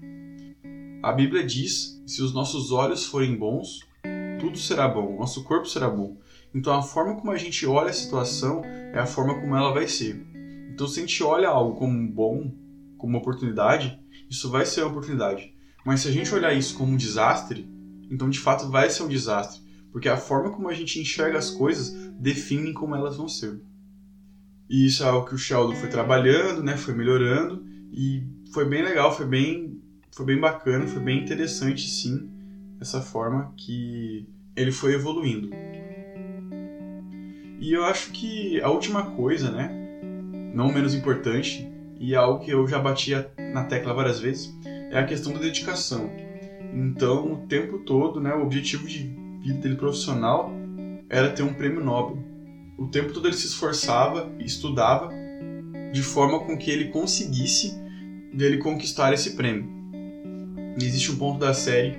A 1.03 1.11
Bíblia 1.11 1.43
diz: 1.45 2.01
se 2.07 2.21
os 2.21 2.33
nossos 2.33 2.71
olhos 2.71 3.05
forem 3.05 3.35
bons, 3.35 3.81
tudo 4.39 4.57
será 4.57 4.87
bom, 4.87 5.17
nosso 5.17 5.43
corpo 5.43 5.67
será 5.67 5.89
bom. 5.89 6.17
Então 6.53 6.73
a 6.73 6.81
forma 6.81 7.15
como 7.15 7.31
a 7.31 7.37
gente 7.37 7.65
olha 7.65 7.89
a 7.89 7.93
situação 7.93 8.61
é 8.63 8.99
a 8.99 9.05
forma 9.05 9.35
como 9.41 9.57
ela 9.57 9.73
vai 9.73 9.89
ser. 9.89 10.25
Então 10.71 10.87
se 10.87 10.99
a 10.99 11.01
gente 11.01 11.21
olha 11.21 11.49
algo 11.49 11.77
como 11.77 12.07
bom, 12.13 12.49
como 12.97 13.17
oportunidade, 13.17 13.99
isso 14.29 14.49
vai 14.49 14.65
ser 14.65 14.83
uma 14.83 14.91
oportunidade. 14.91 15.54
Mas 15.85 16.01
se 16.01 16.07
a 16.07 16.11
gente 16.11 16.33
olhar 16.33 16.51
isso 16.51 16.75
como 16.75 16.91
um 16.91 16.97
desastre, 16.97 17.69
então 18.09 18.27
de 18.27 18.39
fato 18.39 18.69
vai 18.69 18.89
ser 18.89 19.03
um 19.03 19.07
desastre, 19.07 19.61
porque 19.91 20.09
a 20.09 20.17
forma 20.17 20.49
como 20.49 20.67
a 20.67 20.73
gente 20.73 20.99
enxerga 20.99 21.37
as 21.37 21.51
coisas 21.51 21.93
define 22.19 22.73
como 22.73 22.95
elas 22.95 23.17
vão 23.17 23.29
ser. 23.29 23.61
E 24.67 24.87
isso 24.87 25.03
é 25.03 25.07
algo 25.07 25.27
que 25.27 25.35
o 25.35 25.37
Sheldon 25.37 25.75
foi 25.75 25.87
trabalhando, 25.87 26.63
né, 26.63 26.75
foi 26.75 26.95
melhorando 26.95 27.63
e 27.91 28.23
foi 28.51 28.67
bem 28.67 28.81
legal, 28.83 29.15
foi 29.15 29.27
bem 29.27 29.79
foi 30.11 30.25
bem 30.25 30.39
bacana, 30.39 30.87
foi 30.87 31.01
bem 31.01 31.21
interessante 31.21 31.87
sim, 31.87 32.29
essa 32.79 33.01
forma 33.01 33.53
que 33.57 34.27
ele 34.55 34.71
foi 34.71 34.93
evoluindo. 34.93 35.49
E 37.59 37.73
eu 37.73 37.83
acho 37.83 38.11
que 38.11 38.61
a 38.61 38.69
última 38.69 39.11
coisa, 39.11 39.51
né, 39.51 39.69
não 40.53 40.71
menos 40.71 40.95
importante, 40.95 41.69
e 41.99 42.13
é 42.13 42.17
algo 42.17 42.43
que 42.43 42.51
eu 42.51 42.65
já 42.65 42.79
batia 42.79 43.29
na 43.53 43.65
tecla 43.65 43.93
várias 43.93 44.19
vezes, 44.19 44.55
é 44.91 44.99
a 44.99 45.05
questão 45.05 45.33
da 45.33 45.39
dedicação. 45.39 46.09
Então, 46.73 47.33
o 47.33 47.37
tempo 47.47 47.79
todo, 47.79 48.19
né, 48.19 48.33
o 48.33 48.43
objetivo 48.43 48.87
de 48.87 49.09
vida 49.41 49.59
dele 49.59 49.75
profissional 49.75 50.51
era 51.09 51.29
ter 51.29 51.43
um 51.43 51.53
prêmio 51.53 51.83
Nobel. 51.83 52.23
O 52.77 52.87
tempo 52.87 53.13
todo 53.13 53.27
ele 53.27 53.35
se 53.35 53.47
esforçava 53.47 54.31
e 54.39 54.45
estudava 54.45 55.09
de 55.93 56.01
forma 56.01 56.39
com 56.39 56.57
que 56.57 56.69
ele 56.69 56.89
conseguisse 56.89 57.73
dele 58.33 58.57
conquistar 58.57 59.13
esse 59.13 59.35
prêmio. 59.35 59.69
Existe 60.77 61.11
um 61.11 61.15
ponto 61.15 61.39
da 61.39 61.53
série 61.53 61.97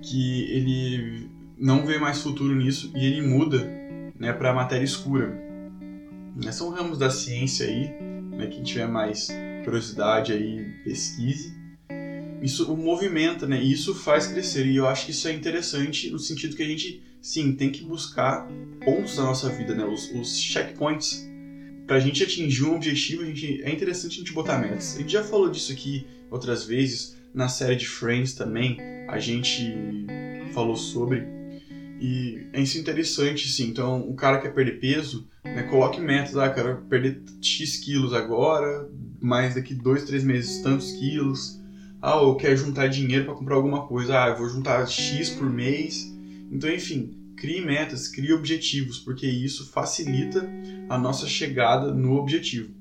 que 0.00 0.50
ele 0.50 1.28
não 1.58 1.84
vê 1.84 1.98
mais 1.98 2.22
futuro 2.22 2.54
nisso 2.54 2.92
e 2.94 3.04
ele 3.04 3.20
muda 3.20 3.58
né, 4.18 4.32
para 4.32 4.50
a 4.50 4.54
matéria 4.54 4.84
escura. 4.84 5.28
Né, 6.36 6.52
são 6.52 6.70
ramos 6.70 6.98
da 6.98 7.10
ciência 7.10 7.66
aí, 7.66 7.90
né, 8.36 8.46
quem 8.46 8.62
tiver 8.62 8.86
mais 8.86 9.28
curiosidade 9.64 10.32
aí, 10.32 10.64
pesquise. 10.84 11.55
Isso 12.46 12.76
movimenta, 12.76 13.44
né, 13.44 13.60
e 13.60 13.72
isso 13.72 13.92
faz 13.92 14.28
crescer. 14.28 14.66
E 14.66 14.76
eu 14.76 14.86
acho 14.86 15.04
que 15.04 15.10
isso 15.10 15.26
é 15.26 15.32
interessante 15.32 16.08
no 16.10 16.18
sentido 16.18 16.54
que 16.54 16.62
a 16.62 16.66
gente, 16.66 17.02
sim, 17.20 17.52
tem 17.52 17.72
que 17.72 17.82
buscar 17.82 18.46
pontos 18.84 19.16
da 19.16 19.24
nossa 19.24 19.48
vida, 19.48 19.74
né, 19.74 19.84
os, 19.84 20.12
os 20.12 20.38
checkpoints. 20.38 21.28
Para 21.88 21.96
a 21.96 22.00
gente 22.00 22.22
atingir 22.22 22.62
um 22.64 22.76
objetivo, 22.76 23.22
a 23.22 23.26
gente, 23.26 23.60
é 23.64 23.72
interessante 23.72 24.14
a 24.14 24.18
gente 24.18 24.32
botar 24.32 24.58
metas. 24.58 24.94
A 24.94 25.00
gente 25.00 25.12
já 25.12 25.24
falou 25.24 25.50
disso 25.50 25.72
aqui 25.72 26.06
outras 26.30 26.64
vezes, 26.64 27.16
na 27.34 27.48
série 27.48 27.74
de 27.74 27.86
Friends 27.86 28.34
também, 28.34 28.78
a 29.08 29.18
gente 29.18 30.06
falou 30.54 30.76
sobre. 30.76 31.24
E 32.00 32.46
é 32.52 32.60
isso 32.60 32.78
interessante, 32.78 33.48
sim. 33.48 33.68
Então, 33.68 34.08
o 34.08 34.14
cara 34.14 34.40
quer 34.40 34.54
perder 34.54 34.78
peso, 34.78 35.26
né, 35.44 35.64
coloque 35.64 36.00
metas. 36.00 36.36
Ah, 36.36 36.48
quero 36.48 36.82
perder 36.82 37.22
X 37.42 37.78
quilos 37.78 38.12
agora, 38.12 38.88
mais 39.20 39.56
daqui 39.56 39.74
dois, 39.74 40.04
três 40.04 40.22
meses 40.22 40.62
tantos 40.62 40.92
quilos. 40.92 41.60
Ah, 42.00 42.16
eu 42.16 42.34
quero 42.36 42.56
juntar 42.56 42.88
dinheiro 42.88 43.24
para 43.24 43.34
comprar 43.34 43.56
alguma 43.56 43.86
coisa. 43.86 44.22
Ah, 44.22 44.28
eu 44.28 44.36
vou 44.36 44.48
juntar 44.48 44.86
X 44.86 45.30
por 45.30 45.48
mês. 45.48 46.12
Então, 46.50 46.70
enfim, 46.70 47.16
crie 47.36 47.60
metas, 47.60 48.08
crie 48.08 48.32
objetivos, 48.32 48.98
porque 48.98 49.26
isso 49.26 49.70
facilita 49.70 50.48
a 50.88 50.98
nossa 50.98 51.26
chegada 51.26 51.92
no 51.92 52.14
objetivo. 52.14 52.74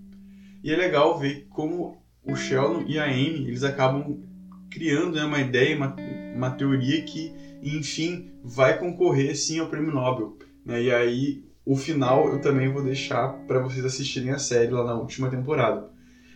E 0.64 0.72
é 0.72 0.76
legal 0.76 1.18
ver 1.18 1.46
como 1.50 1.98
o 2.24 2.36
Sheldon 2.36 2.86
e 2.88 2.98
a 2.98 3.06
Amy, 3.06 3.48
eles 3.48 3.64
acabam 3.64 4.20
criando 4.70 5.16
né, 5.16 5.24
uma 5.24 5.40
ideia, 5.40 5.76
uma, 5.76 5.96
uma 6.36 6.50
teoria 6.50 7.02
que, 7.04 7.32
enfim, 7.62 8.32
vai 8.44 8.78
concorrer 8.78 9.36
sim 9.36 9.60
ao 9.60 9.70
prêmio 9.70 9.92
Nobel. 9.92 10.38
Né? 10.66 10.84
E 10.84 10.92
aí, 10.92 11.44
o 11.66 11.76
final 11.76 12.30
eu 12.30 12.42
também 12.42 12.72
vou 12.72 12.84
deixar 12.84 13.30
para 13.48 13.60
vocês 13.60 13.86
assistirem 13.86 14.32
a 14.32 14.40
série 14.40 14.72
lá 14.72 14.84
na 14.84 14.96
última 14.96 15.30
temporada. 15.30 15.90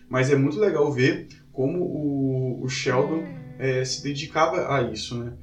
Mas 0.07 0.31
é 0.31 0.35
muito 0.35 0.59
legal 0.59 0.91
ver 0.91 1.27
como 1.59 1.83
o, 1.83 2.63
o 2.63 2.69
Sheldon 2.69 3.25
é, 3.59 3.83
se 3.83 4.01
dedicava 4.01 4.73
a 4.73 4.81
isso, 4.81 5.17
né? 5.17 5.33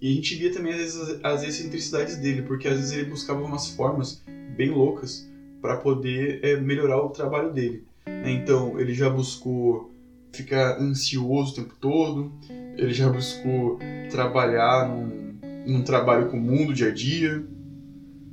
E 0.00 0.12
a 0.12 0.14
gente 0.14 0.36
via 0.36 0.52
também 0.52 0.72
às 0.72 0.78
vezes 0.78 1.20
as 1.24 1.42
excentricidades 1.42 2.18
dele, 2.18 2.42
porque 2.42 2.68
às 2.68 2.76
vezes 2.76 2.92
ele 2.92 3.10
buscava 3.10 3.42
umas 3.42 3.70
formas 3.70 4.22
bem 4.56 4.70
loucas 4.70 5.28
para 5.60 5.76
poder 5.78 6.38
é, 6.44 6.56
melhorar 6.60 7.02
o 7.02 7.08
trabalho 7.08 7.52
dele. 7.52 7.82
Né? 8.06 8.30
Então 8.30 8.78
ele 8.78 8.94
já 8.94 9.10
buscou 9.10 9.92
ficar 10.32 10.80
ansioso 10.80 11.50
o 11.50 11.54
tempo 11.56 11.74
todo, 11.80 12.32
ele 12.76 12.94
já 12.94 13.08
buscou 13.08 13.80
trabalhar 14.08 14.88
num, 14.88 15.34
num 15.66 15.82
trabalho 15.82 16.30
comum 16.30 16.64
do 16.64 16.74
dia 16.74 16.90
a 16.90 16.94
dia, 16.94 17.44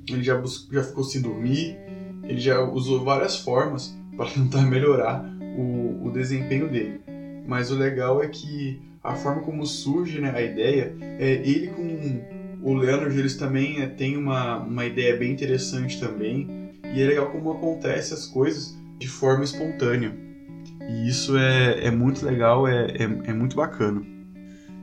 ele 0.07 0.21
já, 0.21 0.37
buscou, 0.37 0.71
já 0.75 0.83
ficou 0.83 1.03
sem 1.03 1.19
dormir, 1.19 1.79
ele 2.25 2.39
já 2.39 2.61
usou 2.61 3.03
várias 3.03 3.37
formas 3.37 3.91
para 4.15 4.29
tentar 4.37 4.61
melhorar 4.61 5.25
o, 5.57 6.05
o 6.05 6.11
desempenho 6.11 6.69
dele. 6.69 7.02
Mas 7.45 7.71
o 7.71 7.75
legal 7.75 8.23
é 8.23 8.27
que 8.27 8.81
a 9.03 9.15
forma 9.15 9.41
como 9.41 9.65
surge 9.65 10.21
né, 10.21 10.31
a 10.33 10.41
ideia, 10.41 10.95
é 11.01 11.33
ele 11.33 11.67
com 11.67 12.21
o 12.61 12.73
Leonard, 12.73 13.17
eles 13.17 13.35
também 13.35 13.81
é, 13.81 13.87
têm 13.87 14.15
uma, 14.15 14.59
uma 14.59 14.85
ideia 14.85 15.15
bem 15.17 15.31
interessante 15.31 15.99
também, 15.99 16.71
e 16.93 17.01
é 17.01 17.05
legal 17.05 17.29
como 17.29 17.51
acontece 17.51 18.13
as 18.13 18.25
coisas 18.25 18.77
de 18.97 19.07
forma 19.07 19.43
espontânea. 19.43 20.15
E 20.89 21.07
isso 21.07 21.37
é, 21.37 21.87
é 21.87 21.91
muito 21.91 22.25
legal, 22.25 22.67
é, 22.67 22.85
é, 22.91 23.03
é 23.03 23.33
muito 23.33 23.55
bacana. 23.55 24.01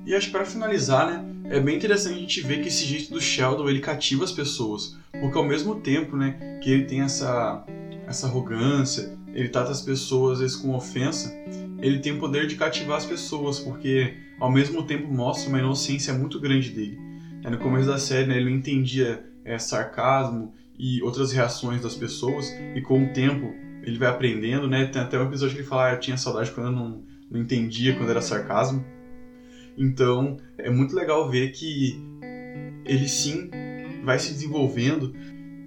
E 0.04 0.14
acho 0.14 0.26
que 0.26 0.32
para 0.32 0.44
finalizar, 0.44 1.06
né, 1.06 1.24
é 1.50 1.58
bem 1.58 1.76
interessante 1.76 2.14
a 2.14 2.18
gente 2.18 2.40
ver 2.42 2.60
que 2.60 2.68
esse 2.68 2.84
jeito 2.84 3.12
do 3.12 3.20
Sheldon 3.20 3.68
ele 3.68 3.80
cativa 3.80 4.24
as 4.24 4.32
pessoas, 4.32 4.96
porque 5.18 5.38
ao 5.38 5.44
mesmo 5.44 5.76
tempo, 5.76 6.16
né, 6.16 6.58
que 6.62 6.70
ele 6.70 6.84
tem 6.84 7.00
essa 7.00 7.64
essa 8.06 8.26
arrogância, 8.26 9.16
ele 9.40 9.48
trata 9.48 9.70
as 9.70 9.82
pessoas 9.82 10.34
às 10.34 10.40
vezes 10.40 10.56
com 10.56 10.74
ofensa, 10.74 11.32
ele 11.80 11.98
tem 11.98 12.12
o 12.12 12.18
poder 12.18 12.46
de 12.46 12.56
cativar 12.56 12.98
as 12.98 13.06
pessoas, 13.06 13.58
porque 13.58 14.14
ao 14.38 14.50
mesmo 14.50 14.82
tempo 14.84 15.12
mostra 15.12 15.48
uma 15.48 15.58
inocência 15.58 16.12
muito 16.12 16.38
grande 16.38 16.70
dele. 16.70 16.98
No 17.42 17.58
começo 17.58 17.88
da 17.88 17.98
série, 17.98 18.26
né, 18.26 18.36
ele 18.36 18.50
não 18.50 18.56
entendia 18.56 19.24
é, 19.44 19.58
sarcasmo 19.58 20.54
e 20.78 21.02
outras 21.02 21.32
reações 21.32 21.82
das 21.82 21.94
pessoas, 21.94 22.52
e 22.74 22.80
com 22.80 23.04
o 23.04 23.12
tempo 23.12 23.54
ele 23.82 23.98
vai 23.98 24.08
aprendendo, 24.08 24.68
né? 24.68 24.86
Tem 24.86 25.00
até 25.00 25.18
um 25.18 25.26
episódio 25.26 25.54
que 25.54 25.62
ele 25.62 25.68
fala, 25.68 25.88
ah, 25.88 25.92
eu 25.94 26.00
tinha 26.00 26.16
saudade 26.16 26.50
quando 26.50 26.66
eu 26.66 26.72
não, 26.72 27.02
não 27.30 27.40
entendia 27.40 27.94
quando 27.96 28.10
era 28.10 28.20
sarcasmo. 28.20 28.84
Então, 29.76 30.36
é 30.58 30.70
muito 30.70 30.94
legal 30.94 31.30
ver 31.30 31.52
que 31.52 31.98
ele 32.84 33.08
sim 33.08 33.50
vai 34.04 34.18
se 34.18 34.32
desenvolvendo. 34.32 35.14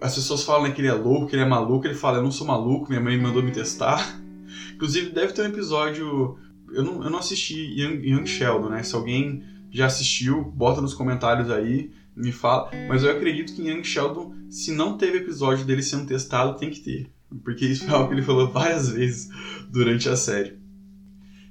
As 0.04 0.16
pessoas 0.16 0.44
falam 0.44 0.64
né, 0.64 0.72
que 0.72 0.82
ele 0.82 0.90
é 0.90 0.94
louco, 0.94 1.28
que 1.28 1.36
ele 1.36 1.44
é 1.44 1.48
maluco. 1.48 1.88
Ele 1.88 1.96
fala: 1.96 2.18
Eu 2.18 2.24
não 2.24 2.32
sou 2.32 2.46
maluco, 2.46 2.90
minha 2.90 3.00
mãe 3.00 3.18
mandou 3.18 3.42
me 3.42 3.52
testar. 3.52 4.20
Inclusive, 4.76 5.12
deve 5.12 5.32
ter 5.32 5.44
um 5.44 5.46
episódio. 5.46 6.38
Eu 6.74 6.84
não, 6.84 7.04
eu 7.06 7.10
não 7.10 7.20
assisti 7.20 7.56
Young, 7.80 8.06
Young 8.06 8.26
Sheldon, 8.26 8.68
né? 8.68 8.84
Se 8.84 8.94
alguém 8.96 9.42
já 9.72 9.86
assistiu, 9.86 10.44
bota 10.44 10.82
nos 10.82 10.94
comentários 10.94 11.50
aí, 11.50 11.90
me 12.18 12.34
fala. 12.34 12.70
Mas 12.90 13.02
eu 13.02 13.12
acredito 13.12 13.54
que 13.56 13.62
em 13.62 13.70
Young 13.70 13.84
Sheldon, 13.86 14.36
se 14.50 14.74
não 14.74 14.98
teve 14.98 15.20
episódio 15.20 15.64
dele 15.64 15.82
sendo 15.82 16.06
testado, 16.06 16.60
tem 16.60 16.70
que 16.70 16.82
ter. 16.82 17.10
Porque 17.42 17.66
isso 17.66 17.86
é 17.90 17.90
algo 17.92 18.10
que 18.10 18.16
ele 18.16 18.24
falou 18.24 18.50
várias 18.52 18.90
vezes 18.90 19.30
durante 19.70 20.10
a 20.10 20.18
série. 20.18 20.58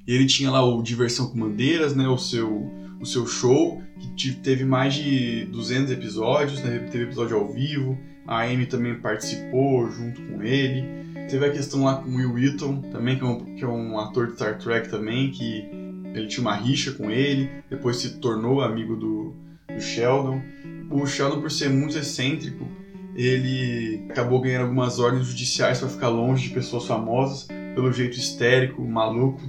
E 0.06 0.12
ele 0.12 0.26
tinha 0.26 0.50
lá 0.50 0.62
o 0.62 0.82
Diversão 0.82 1.30
com 1.30 1.40
Bandeiras, 1.40 1.96
né? 1.96 2.06
O 2.06 2.18
seu, 2.18 2.70
o 3.00 3.06
seu 3.06 3.26
show, 3.26 3.82
que 4.14 4.32
teve 4.32 4.66
mais 4.66 4.92
de 4.92 5.46
200 5.46 5.90
episódios, 5.90 6.60
né? 6.62 6.80
Teve 6.92 7.04
episódio 7.04 7.38
ao 7.38 7.50
vivo. 7.50 7.98
A 8.26 8.42
Amy 8.42 8.66
também 8.66 8.94
participou 8.94 9.90
junto 9.90 10.22
com 10.22 10.42
ele. 10.42 11.02
Teve 11.28 11.46
a 11.46 11.50
questão 11.50 11.84
lá 11.84 11.96
com 11.96 12.10
o 12.10 12.16
Will 12.16 12.32
Wheaton, 12.34 12.82
também, 12.92 13.18
que 13.18 13.24
é, 13.24 13.26
um, 13.26 13.56
que 13.56 13.64
é 13.64 13.68
um 13.68 13.98
ator 13.98 14.28
de 14.28 14.34
Star 14.34 14.58
Trek 14.58 14.88
também, 14.88 15.30
que 15.30 15.68
ele 16.14 16.26
tinha 16.26 16.42
uma 16.42 16.54
rixa 16.54 16.92
com 16.92 17.10
ele, 17.10 17.50
depois 17.70 17.96
se 17.96 18.18
tornou 18.18 18.60
amigo 18.60 18.96
do, 18.96 19.34
do 19.72 19.80
Sheldon. 19.80 20.42
O 20.90 21.06
Sheldon, 21.06 21.40
por 21.40 21.50
ser 21.50 21.70
muito 21.70 21.96
excêntrico, 21.96 22.66
ele 23.14 24.06
acabou 24.10 24.40
ganhando 24.40 24.62
algumas 24.62 24.98
ordens 24.98 25.26
judiciais 25.26 25.78
para 25.78 25.88
ficar 25.88 26.08
longe 26.08 26.48
de 26.48 26.54
pessoas 26.54 26.86
famosas, 26.86 27.48
pelo 27.74 27.92
jeito 27.92 28.16
histérico, 28.16 28.82
maluco 28.82 29.40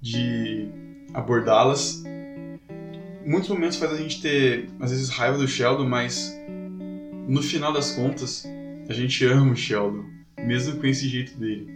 de 0.00 0.68
abordá-las. 1.12 2.02
Muitos 3.24 3.50
momentos 3.50 3.76
faz 3.76 3.92
a 3.92 3.96
gente 3.96 4.22
ter, 4.22 4.70
às 4.80 4.90
vezes, 4.90 5.10
raiva 5.10 5.36
do 5.36 5.46
Sheldon, 5.46 5.86
mas 5.86 6.34
no 7.28 7.42
final 7.42 7.72
das 7.72 7.92
contas, 7.92 8.44
a 8.88 8.92
gente 8.92 9.24
ama 9.24 9.52
o 9.52 9.56
Sheldon, 9.56 10.04
mesmo 10.38 10.80
com 10.80 10.86
esse 10.86 11.08
jeito 11.08 11.38
dele. 11.38 11.68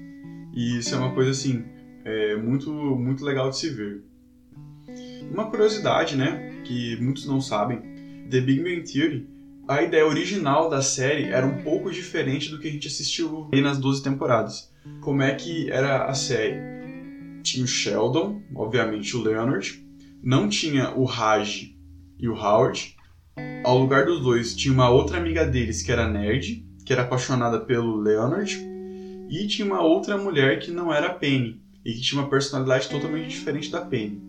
E 0.54 0.78
isso 0.78 0.94
é 0.94 0.98
uma 0.98 1.12
coisa 1.12 1.30
assim, 1.30 1.64
é 2.04 2.34
muito, 2.36 2.72
muito 2.72 3.24
legal 3.24 3.50
de 3.50 3.58
se 3.58 3.70
ver. 3.70 4.02
Uma 5.30 5.50
curiosidade, 5.50 6.16
né, 6.16 6.60
que 6.64 6.96
muitos 7.00 7.26
não 7.26 7.40
sabem, 7.40 7.80
The 8.30 8.40
Big 8.40 8.62
Bang 8.62 8.82
Theory, 8.82 9.28
a 9.68 9.82
ideia 9.82 10.06
original 10.06 10.68
da 10.68 10.82
série 10.82 11.24
era 11.24 11.46
um 11.46 11.62
pouco 11.62 11.90
diferente 11.90 12.50
do 12.50 12.58
que 12.58 12.68
a 12.68 12.70
gente 12.70 12.88
assistiu 12.88 13.48
nas 13.52 13.78
12 13.78 14.02
temporadas. 14.02 14.72
Como 15.00 15.22
é 15.22 15.34
que 15.34 15.70
era 15.70 16.06
a 16.06 16.14
série? 16.14 16.72
tinha 17.42 17.64
o 17.64 17.68
Sheldon, 17.68 18.40
obviamente 18.54 19.16
o 19.16 19.22
Leonard, 19.22 19.84
não 20.22 20.48
tinha 20.48 20.94
o 20.94 21.04
Raj 21.04 21.74
e 22.18 22.28
o 22.28 22.34
Howard. 22.34 22.96
Ao 23.64 23.78
lugar 23.78 24.06
dos 24.06 24.20
dois 24.20 24.54
tinha 24.54 24.72
uma 24.72 24.90
outra 24.90 25.18
amiga 25.18 25.44
deles 25.46 25.82
que 25.82 25.92
era 25.92 26.08
nerd, 26.08 26.64
que 26.84 26.92
era 26.92 27.02
apaixonada 27.02 27.60
pelo 27.60 27.96
Leonard, 27.96 28.58
e 29.28 29.46
tinha 29.46 29.66
uma 29.66 29.82
outra 29.82 30.18
mulher 30.18 30.58
que 30.58 30.70
não 30.70 30.92
era 30.92 31.08
Penny 31.08 31.60
e 31.84 31.92
que 31.92 32.00
tinha 32.00 32.20
uma 32.20 32.28
personalidade 32.28 32.88
totalmente 32.88 33.28
diferente 33.28 33.70
da 33.70 33.80
Penny. 33.80 34.20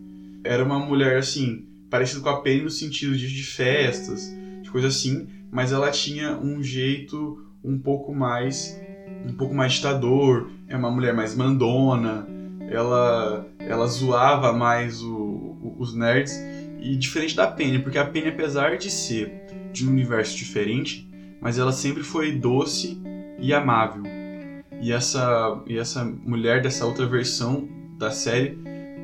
Era 0.44 0.64
uma 0.64 0.78
mulher 0.78 1.18
assim, 1.18 1.66
parecida 1.90 2.20
com 2.20 2.28
a 2.28 2.40
Penny 2.40 2.62
no 2.62 2.70
sentido 2.70 3.16
de, 3.16 3.28
de 3.28 3.42
festas, 3.42 4.32
de 4.62 4.70
coisa 4.70 4.88
assim, 4.88 5.28
mas 5.50 5.72
ela 5.72 5.90
tinha 5.90 6.36
um 6.36 6.62
jeito 6.62 7.44
um 7.62 7.78
pouco 7.78 8.14
mais 8.14 8.78
um 9.26 9.32
pouco 9.32 9.54
mais 9.54 9.72
ditador, 9.72 10.50
é 10.68 10.76
uma 10.76 10.90
mulher 10.90 11.14
mais 11.14 11.34
mandona, 11.34 12.26
ela, 12.70 13.46
ela 13.58 13.86
zoava 13.86 14.52
mais 14.52 15.02
o, 15.02 15.14
o, 15.14 15.76
os 15.78 15.94
nerds. 15.94 16.38
E 16.84 16.96
diferente 16.96 17.34
da 17.34 17.46
Penny, 17.46 17.78
porque 17.78 17.96
a 17.96 18.04
Penny, 18.04 18.28
apesar 18.28 18.76
de 18.76 18.90
ser 18.90 19.32
de 19.72 19.86
um 19.86 19.90
universo 19.90 20.36
diferente, 20.36 21.08
mas 21.40 21.58
ela 21.58 21.72
sempre 21.72 22.02
foi 22.02 22.32
doce 22.32 23.00
e 23.38 23.54
amável. 23.54 24.02
E 24.82 24.92
essa, 24.92 25.62
e 25.66 25.78
essa 25.78 26.04
mulher 26.04 26.60
dessa 26.60 26.84
outra 26.84 27.06
versão 27.06 27.66
da 27.98 28.10
série 28.10 28.58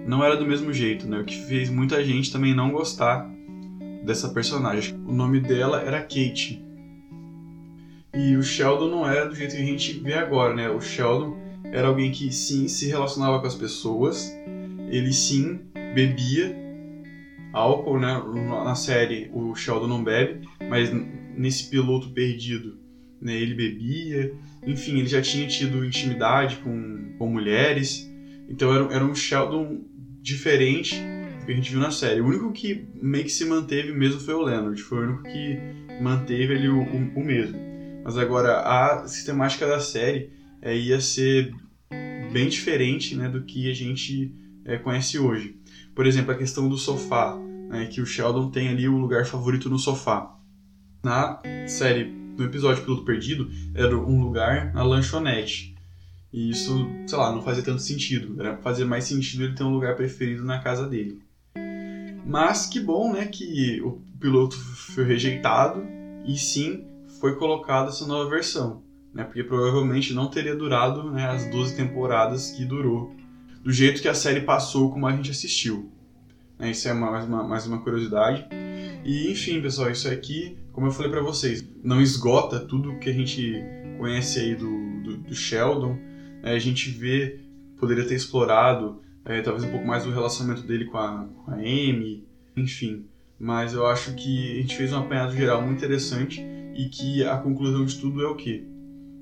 não 0.07 0.23
era 0.23 0.37
do 0.37 0.47
mesmo 0.47 0.75
jeito, 0.75 1.09
né? 1.09 1.21
O 1.21 1.25
que 1.25 1.35
fez 1.47 1.71
muita 1.71 2.05
gente 2.05 2.31
também 2.31 2.55
não 2.55 2.71
gostar 2.71 3.27
dessa 4.05 4.29
personagem. 4.29 4.95
O 5.07 5.12
nome 5.14 5.40
dela 5.40 5.81
era 5.81 6.03
Kate. 6.03 6.62
E 8.12 8.37
o 8.37 8.43
Sheldon 8.43 8.88
não 8.88 9.09
era 9.09 9.27
do 9.27 9.35
jeito 9.35 9.57
que 9.57 9.62
a 9.62 9.64
gente 9.64 9.99
vê 10.01 10.14
agora, 10.14 10.55
né? 10.55 10.69
O 10.69 10.83
Sheldon 10.83 11.35
era 11.64 11.88
alguém 11.88 12.11
que 12.11 12.31
sim 12.31 12.69
se 12.69 12.88
relacionava 12.88 13.40
com 13.40 13.47
as 13.47 13.55
pessoas, 13.55 14.31
ele 14.90 15.14
sim 15.14 15.61
bebia 15.95 16.60
álcool, 17.52 17.98
né? 17.98 18.22
Na 18.64 18.74
série 18.74 19.30
o 19.32 19.54
Sheldon 19.54 19.86
não 19.86 20.04
bebe, 20.04 20.46
mas 20.68 20.90
nesse 21.36 21.68
piloto 21.68 22.10
perdido, 22.10 22.78
né? 23.20 23.34
Ele 23.34 23.54
bebia, 23.54 24.34
enfim, 24.66 24.98
ele 24.98 25.08
já 25.08 25.22
tinha 25.22 25.46
tido 25.46 25.84
intimidade 25.84 26.56
com, 26.56 27.14
com 27.18 27.28
mulheres, 27.28 28.10
então 28.48 28.74
era, 28.74 28.94
era 28.94 29.04
um 29.04 29.14
Sheldon 29.14 29.84
diferente 30.22 30.96
do 31.40 31.46
que 31.46 31.52
a 31.52 31.54
gente 31.54 31.70
viu 31.70 31.80
na 31.80 31.90
série. 31.90 32.20
O 32.20 32.26
único 32.26 32.52
que 32.52 32.86
meio 32.94 33.24
que 33.24 33.30
se 33.30 33.44
manteve 33.44 33.92
mesmo 33.92 34.20
foi 34.20 34.34
o 34.34 34.42
Leonard, 34.42 34.80
foi 34.82 34.98
o 34.98 35.08
único 35.08 35.22
que 35.24 35.58
manteve 36.02 36.54
ali 36.54 36.68
o, 36.68 36.82
o, 36.82 37.20
o 37.20 37.24
mesmo. 37.24 37.58
Mas 38.04 38.16
agora 38.16 38.60
a 38.60 39.06
sistemática 39.06 39.66
da 39.66 39.80
série 39.80 40.30
é, 40.62 40.76
ia 40.76 41.00
ser 41.00 41.52
bem 42.32 42.48
diferente 42.48 43.14
né, 43.16 43.28
do 43.28 43.42
que 43.42 43.70
a 43.70 43.74
gente 43.74 44.34
é, 44.64 44.76
conhece 44.78 45.18
hoje. 45.18 45.60
Por 46.00 46.06
exemplo, 46.06 46.32
a 46.32 46.34
questão 46.34 46.66
do 46.66 46.78
sofá, 46.78 47.36
né, 47.68 47.84
que 47.84 48.00
o 48.00 48.06
Sheldon 48.06 48.50
tem 48.50 48.70
ali 48.70 48.88
o 48.88 48.96
lugar 48.96 49.26
favorito 49.26 49.68
no 49.68 49.78
sofá. 49.78 50.34
Na 51.04 51.42
série, 51.68 52.06
no 52.38 52.42
episódio 52.42 52.82
Piloto 52.82 53.04
Perdido, 53.04 53.50
era 53.74 53.94
um 53.94 54.18
lugar 54.18 54.72
na 54.72 54.82
lanchonete. 54.82 55.76
E 56.32 56.48
isso, 56.48 56.88
sei 57.06 57.18
lá, 57.18 57.30
não 57.30 57.42
fazia 57.42 57.62
tanto 57.62 57.82
sentido. 57.82 58.40
Era 58.40 58.56
fazer 58.56 58.86
mais 58.86 59.04
sentido 59.04 59.44
ele 59.44 59.54
ter 59.54 59.62
um 59.62 59.74
lugar 59.74 59.94
preferido 59.94 60.42
na 60.42 60.58
casa 60.58 60.88
dele. 60.88 61.20
Mas 62.24 62.64
que 62.64 62.80
bom, 62.80 63.12
né, 63.12 63.26
que 63.26 63.82
o 63.82 64.00
piloto 64.18 64.56
foi 64.56 65.04
rejeitado 65.04 65.82
e 66.24 66.34
sim 66.38 66.82
foi 67.20 67.36
colocada 67.36 67.90
essa 67.90 68.06
nova 68.06 68.30
versão 68.30 68.82
né? 69.12 69.24
Porque 69.24 69.42
provavelmente 69.42 70.14
não 70.14 70.28
teria 70.28 70.54
durado 70.54 71.10
né, 71.10 71.26
as 71.26 71.44
12 71.46 71.76
temporadas 71.76 72.50
que 72.50 72.64
durou, 72.64 73.14
do 73.62 73.73
jeito 73.73 74.01
que 74.01 74.09
a 74.09 74.14
série 74.14 74.40
passou 74.40 74.90
como 74.90 75.07
a 75.07 75.12
gente 75.14 75.31
assistiu. 75.31 75.90
Né? 76.59 76.70
Isso 76.70 76.88
é 76.88 76.92
mais 76.92 77.25
uma, 77.27 77.42
mais 77.46 77.66
uma 77.66 77.81
curiosidade. 77.83 78.46
E 79.05 79.31
enfim, 79.31 79.61
pessoal, 79.61 79.90
isso 79.90 80.09
aqui, 80.09 80.59
como 80.73 80.87
eu 80.87 80.90
falei 80.90 81.11
para 81.11 81.23
vocês, 81.23 81.64
não 81.83 82.01
esgota 82.01 82.61
tudo 82.61 82.99
que 82.99 83.09
a 83.09 83.12
gente 83.12 83.62
conhece 83.99 84.38
aí 84.38 84.55
do, 84.55 85.03
do, 85.03 85.16
do 85.18 85.35
Sheldon. 85.35 85.94
Né? 86.42 86.53
A 86.55 86.59
gente 86.59 86.90
vê, 86.90 87.40
poderia 87.79 88.07
ter 88.07 88.14
explorado 88.14 89.01
é, 89.25 89.40
talvez 89.42 89.64
um 89.64 89.70
pouco 89.70 89.87
mais 89.87 90.05
do 90.05 90.11
relacionamento 90.11 90.66
dele 90.66 90.87
com 90.87 90.99
a, 90.99 91.29
com 91.44 91.51
a 91.51 91.55
Amy, 91.55 92.27
enfim. 92.57 93.07
Mas 93.38 93.73
eu 93.73 93.87
acho 93.87 94.14
que 94.14 94.59
a 94.59 94.61
gente 94.61 94.77
fez 94.77 94.92
um 94.92 94.99
apanhado 94.99 95.35
geral 95.35 95.62
muito 95.62 95.79
interessante 95.79 96.44
e 96.75 96.88
que 96.88 97.25
a 97.25 97.37
conclusão 97.37 97.85
de 97.85 97.99
tudo 97.99 98.23
é 98.23 98.29
o 98.29 98.35
quê? 98.35 98.64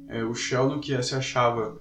é, 0.08 0.24
o 0.24 0.34
Sheldon 0.34 0.80
que 0.80 1.00
se 1.02 1.14
achava 1.14 1.80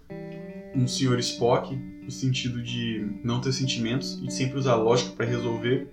um 0.75 0.87
senhor 0.87 1.17
Spock, 1.19 1.77
no 2.07 2.11
sentido 2.11 2.63
de 2.63 3.05
não 3.21 3.41
ter 3.41 3.51
sentimentos 3.51 4.17
e 4.23 4.27
de 4.27 4.33
sempre 4.33 4.57
usar 4.57 4.75
lógica 4.75 5.11
para 5.11 5.25
resolver, 5.25 5.89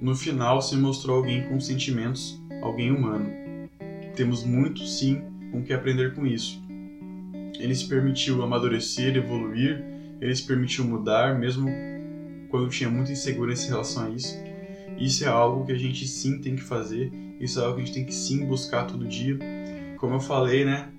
no 0.00 0.14
final 0.14 0.62
se 0.62 0.76
mostrou 0.76 1.16
alguém 1.16 1.48
com 1.48 1.58
sentimentos, 1.58 2.40
alguém 2.62 2.92
humano. 2.92 3.28
Temos 4.14 4.44
muito, 4.44 4.86
sim, 4.86 5.22
com 5.50 5.60
que 5.60 5.72
aprender 5.72 6.14
com 6.14 6.24
isso. 6.24 6.62
Ele 7.58 7.74
se 7.74 7.88
permitiu 7.88 8.44
amadurecer, 8.44 9.16
evoluir, 9.16 9.84
ele 10.20 10.36
se 10.36 10.46
permitiu 10.46 10.84
mudar, 10.84 11.36
mesmo 11.36 11.68
quando 12.48 12.68
tinha 12.68 12.88
muita 12.88 13.10
insegurança 13.10 13.66
em 13.66 13.70
relação 13.70 14.06
a 14.06 14.10
isso. 14.10 14.38
Isso 14.96 15.24
é 15.24 15.26
algo 15.26 15.66
que 15.66 15.72
a 15.72 15.78
gente 15.78 16.06
sim 16.06 16.40
tem 16.40 16.54
que 16.54 16.62
fazer, 16.62 17.10
isso 17.40 17.58
é 17.58 17.64
algo 17.64 17.76
que 17.76 17.82
a 17.82 17.84
gente 17.86 17.94
tem 17.94 18.04
que 18.04 18.14
sim 18.14 18.46
buscar 18.46 18.84
todo 18.84 19.04
dia. 19.04 19.36
Como 19.98 20.14
eu 20.14 20.20
falei, 20.20 20.64
né? 20.64 20.90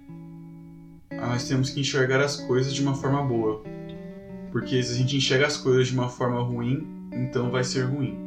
nós 1.36 1.48
temos 1.48 1.70
que 1.70 1.80
enxergar 1.80 2.22
as 2.22 2.38
coisas 2.38 2.74
de 2.74 2.82
uma 2.82 2.96
forma 2.96 3.24
boa. 3.24 3.64
Porque 4.56 4.82
se 4.82 4.94
a 4.94 4.96
gente 4.96 5.18
enxerga 5.18 5.48
as 5.48 5.58
coisas 5.58 5.90
de 5.90 5.94
uma 5.94 6.08
forma 6.08 6.42
ruim, 6.42 6.88
então 7.12 7.52
vai 7.52 7.62
ser 7.62 7.82
ruim. 7.82 8.18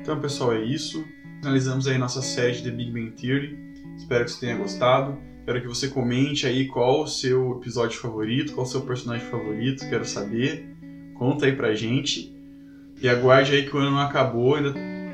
Então, 0.00 0.18
pessoal, 0.18 0.54
é 0.54 0.64
isso. 0.64 1.04
Finalizamos 1.42 1.86
aí 1.86 1.98
nossa 1.98 2.22
série 2.22 2.52
de 2.52 2.62
The 2.62 2.70
Big 2.70 2.90
Bang 2.90 3.10
Theory. 3.10 3.58
Espero 3.94 4.24
que 4.24 4.30
você 4.30 4.40
tenha 4.40 4.56
gostado. 4.56 5.18
Espero 5.40 5.60
que 5.60 5.68
você 5.68 5.88
comente 5.88 6.46
aí 6.46 6.66
qual 6.66 7.02
o 7.02 7.06
seu 7.06 7.58
episódio 7.58 8.00
favorito, 8.00 8.54
qual 8.54 8.66
o 8.66 8.70
seu 8.70 8.80
personagem 8.80 9.26
favorito, 9.26 9.86
quero 9.86 10.06
saber. 10.06 10.66
Conta 11.12 11.44
aí 11.44 11.54
pra 11.54 11.74
gente. 11.74 12.34
E 13.02 13.06
aguarde 13.06 13.52
aí 13.52 13.68
que 13.68 13.76
o 13.76 13.78
ano 13.78 13.90
não 13.90 14.00
acabou, 14.00 14.54
ainda 14.54 14.72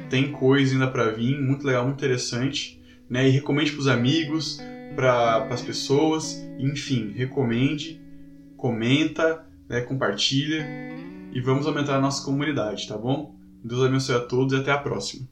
tem 0.08 0.30
coisa 0.30 0.74
ainda 0.74 0.86
para 0.86 1.10
vir, 1.10 1.40
muito 1.40 1.66
legal, 1.66 1.82
muito 1.82 1.98
interessante. 1.98 2.80
Né? 3.08 3.26
E 3.26 3.32
recomende 3.32 3.72
pros 3.72 3.88
amigos, 3.88 4.60
para 4.94 5.48
as 5.50 5.60
pessoas, 5.60 6.40
enfim, 6.56 7.12
recomende, 7.16 8.00
comenta, 8.56 9.49
né, 9.70 9.80
compartilha 9.82 10.66
e 11.32 11.40
vamos 11.40 11.64
aumentar 11.64 11.96
a 11.96 12.00
nossa 12.00 12.24
comunidade, 12.24 12.88
tá 12.88 12.98
bom? 12.98 13.36
Deus 13.64 13.84
abençoe 13.84 14.16
a 14.16 14.20
todos 14.20 14.52
e 14.52 14.60
até 14.60 14.72
a 14.72 14.78
próxima. 14.78 15.28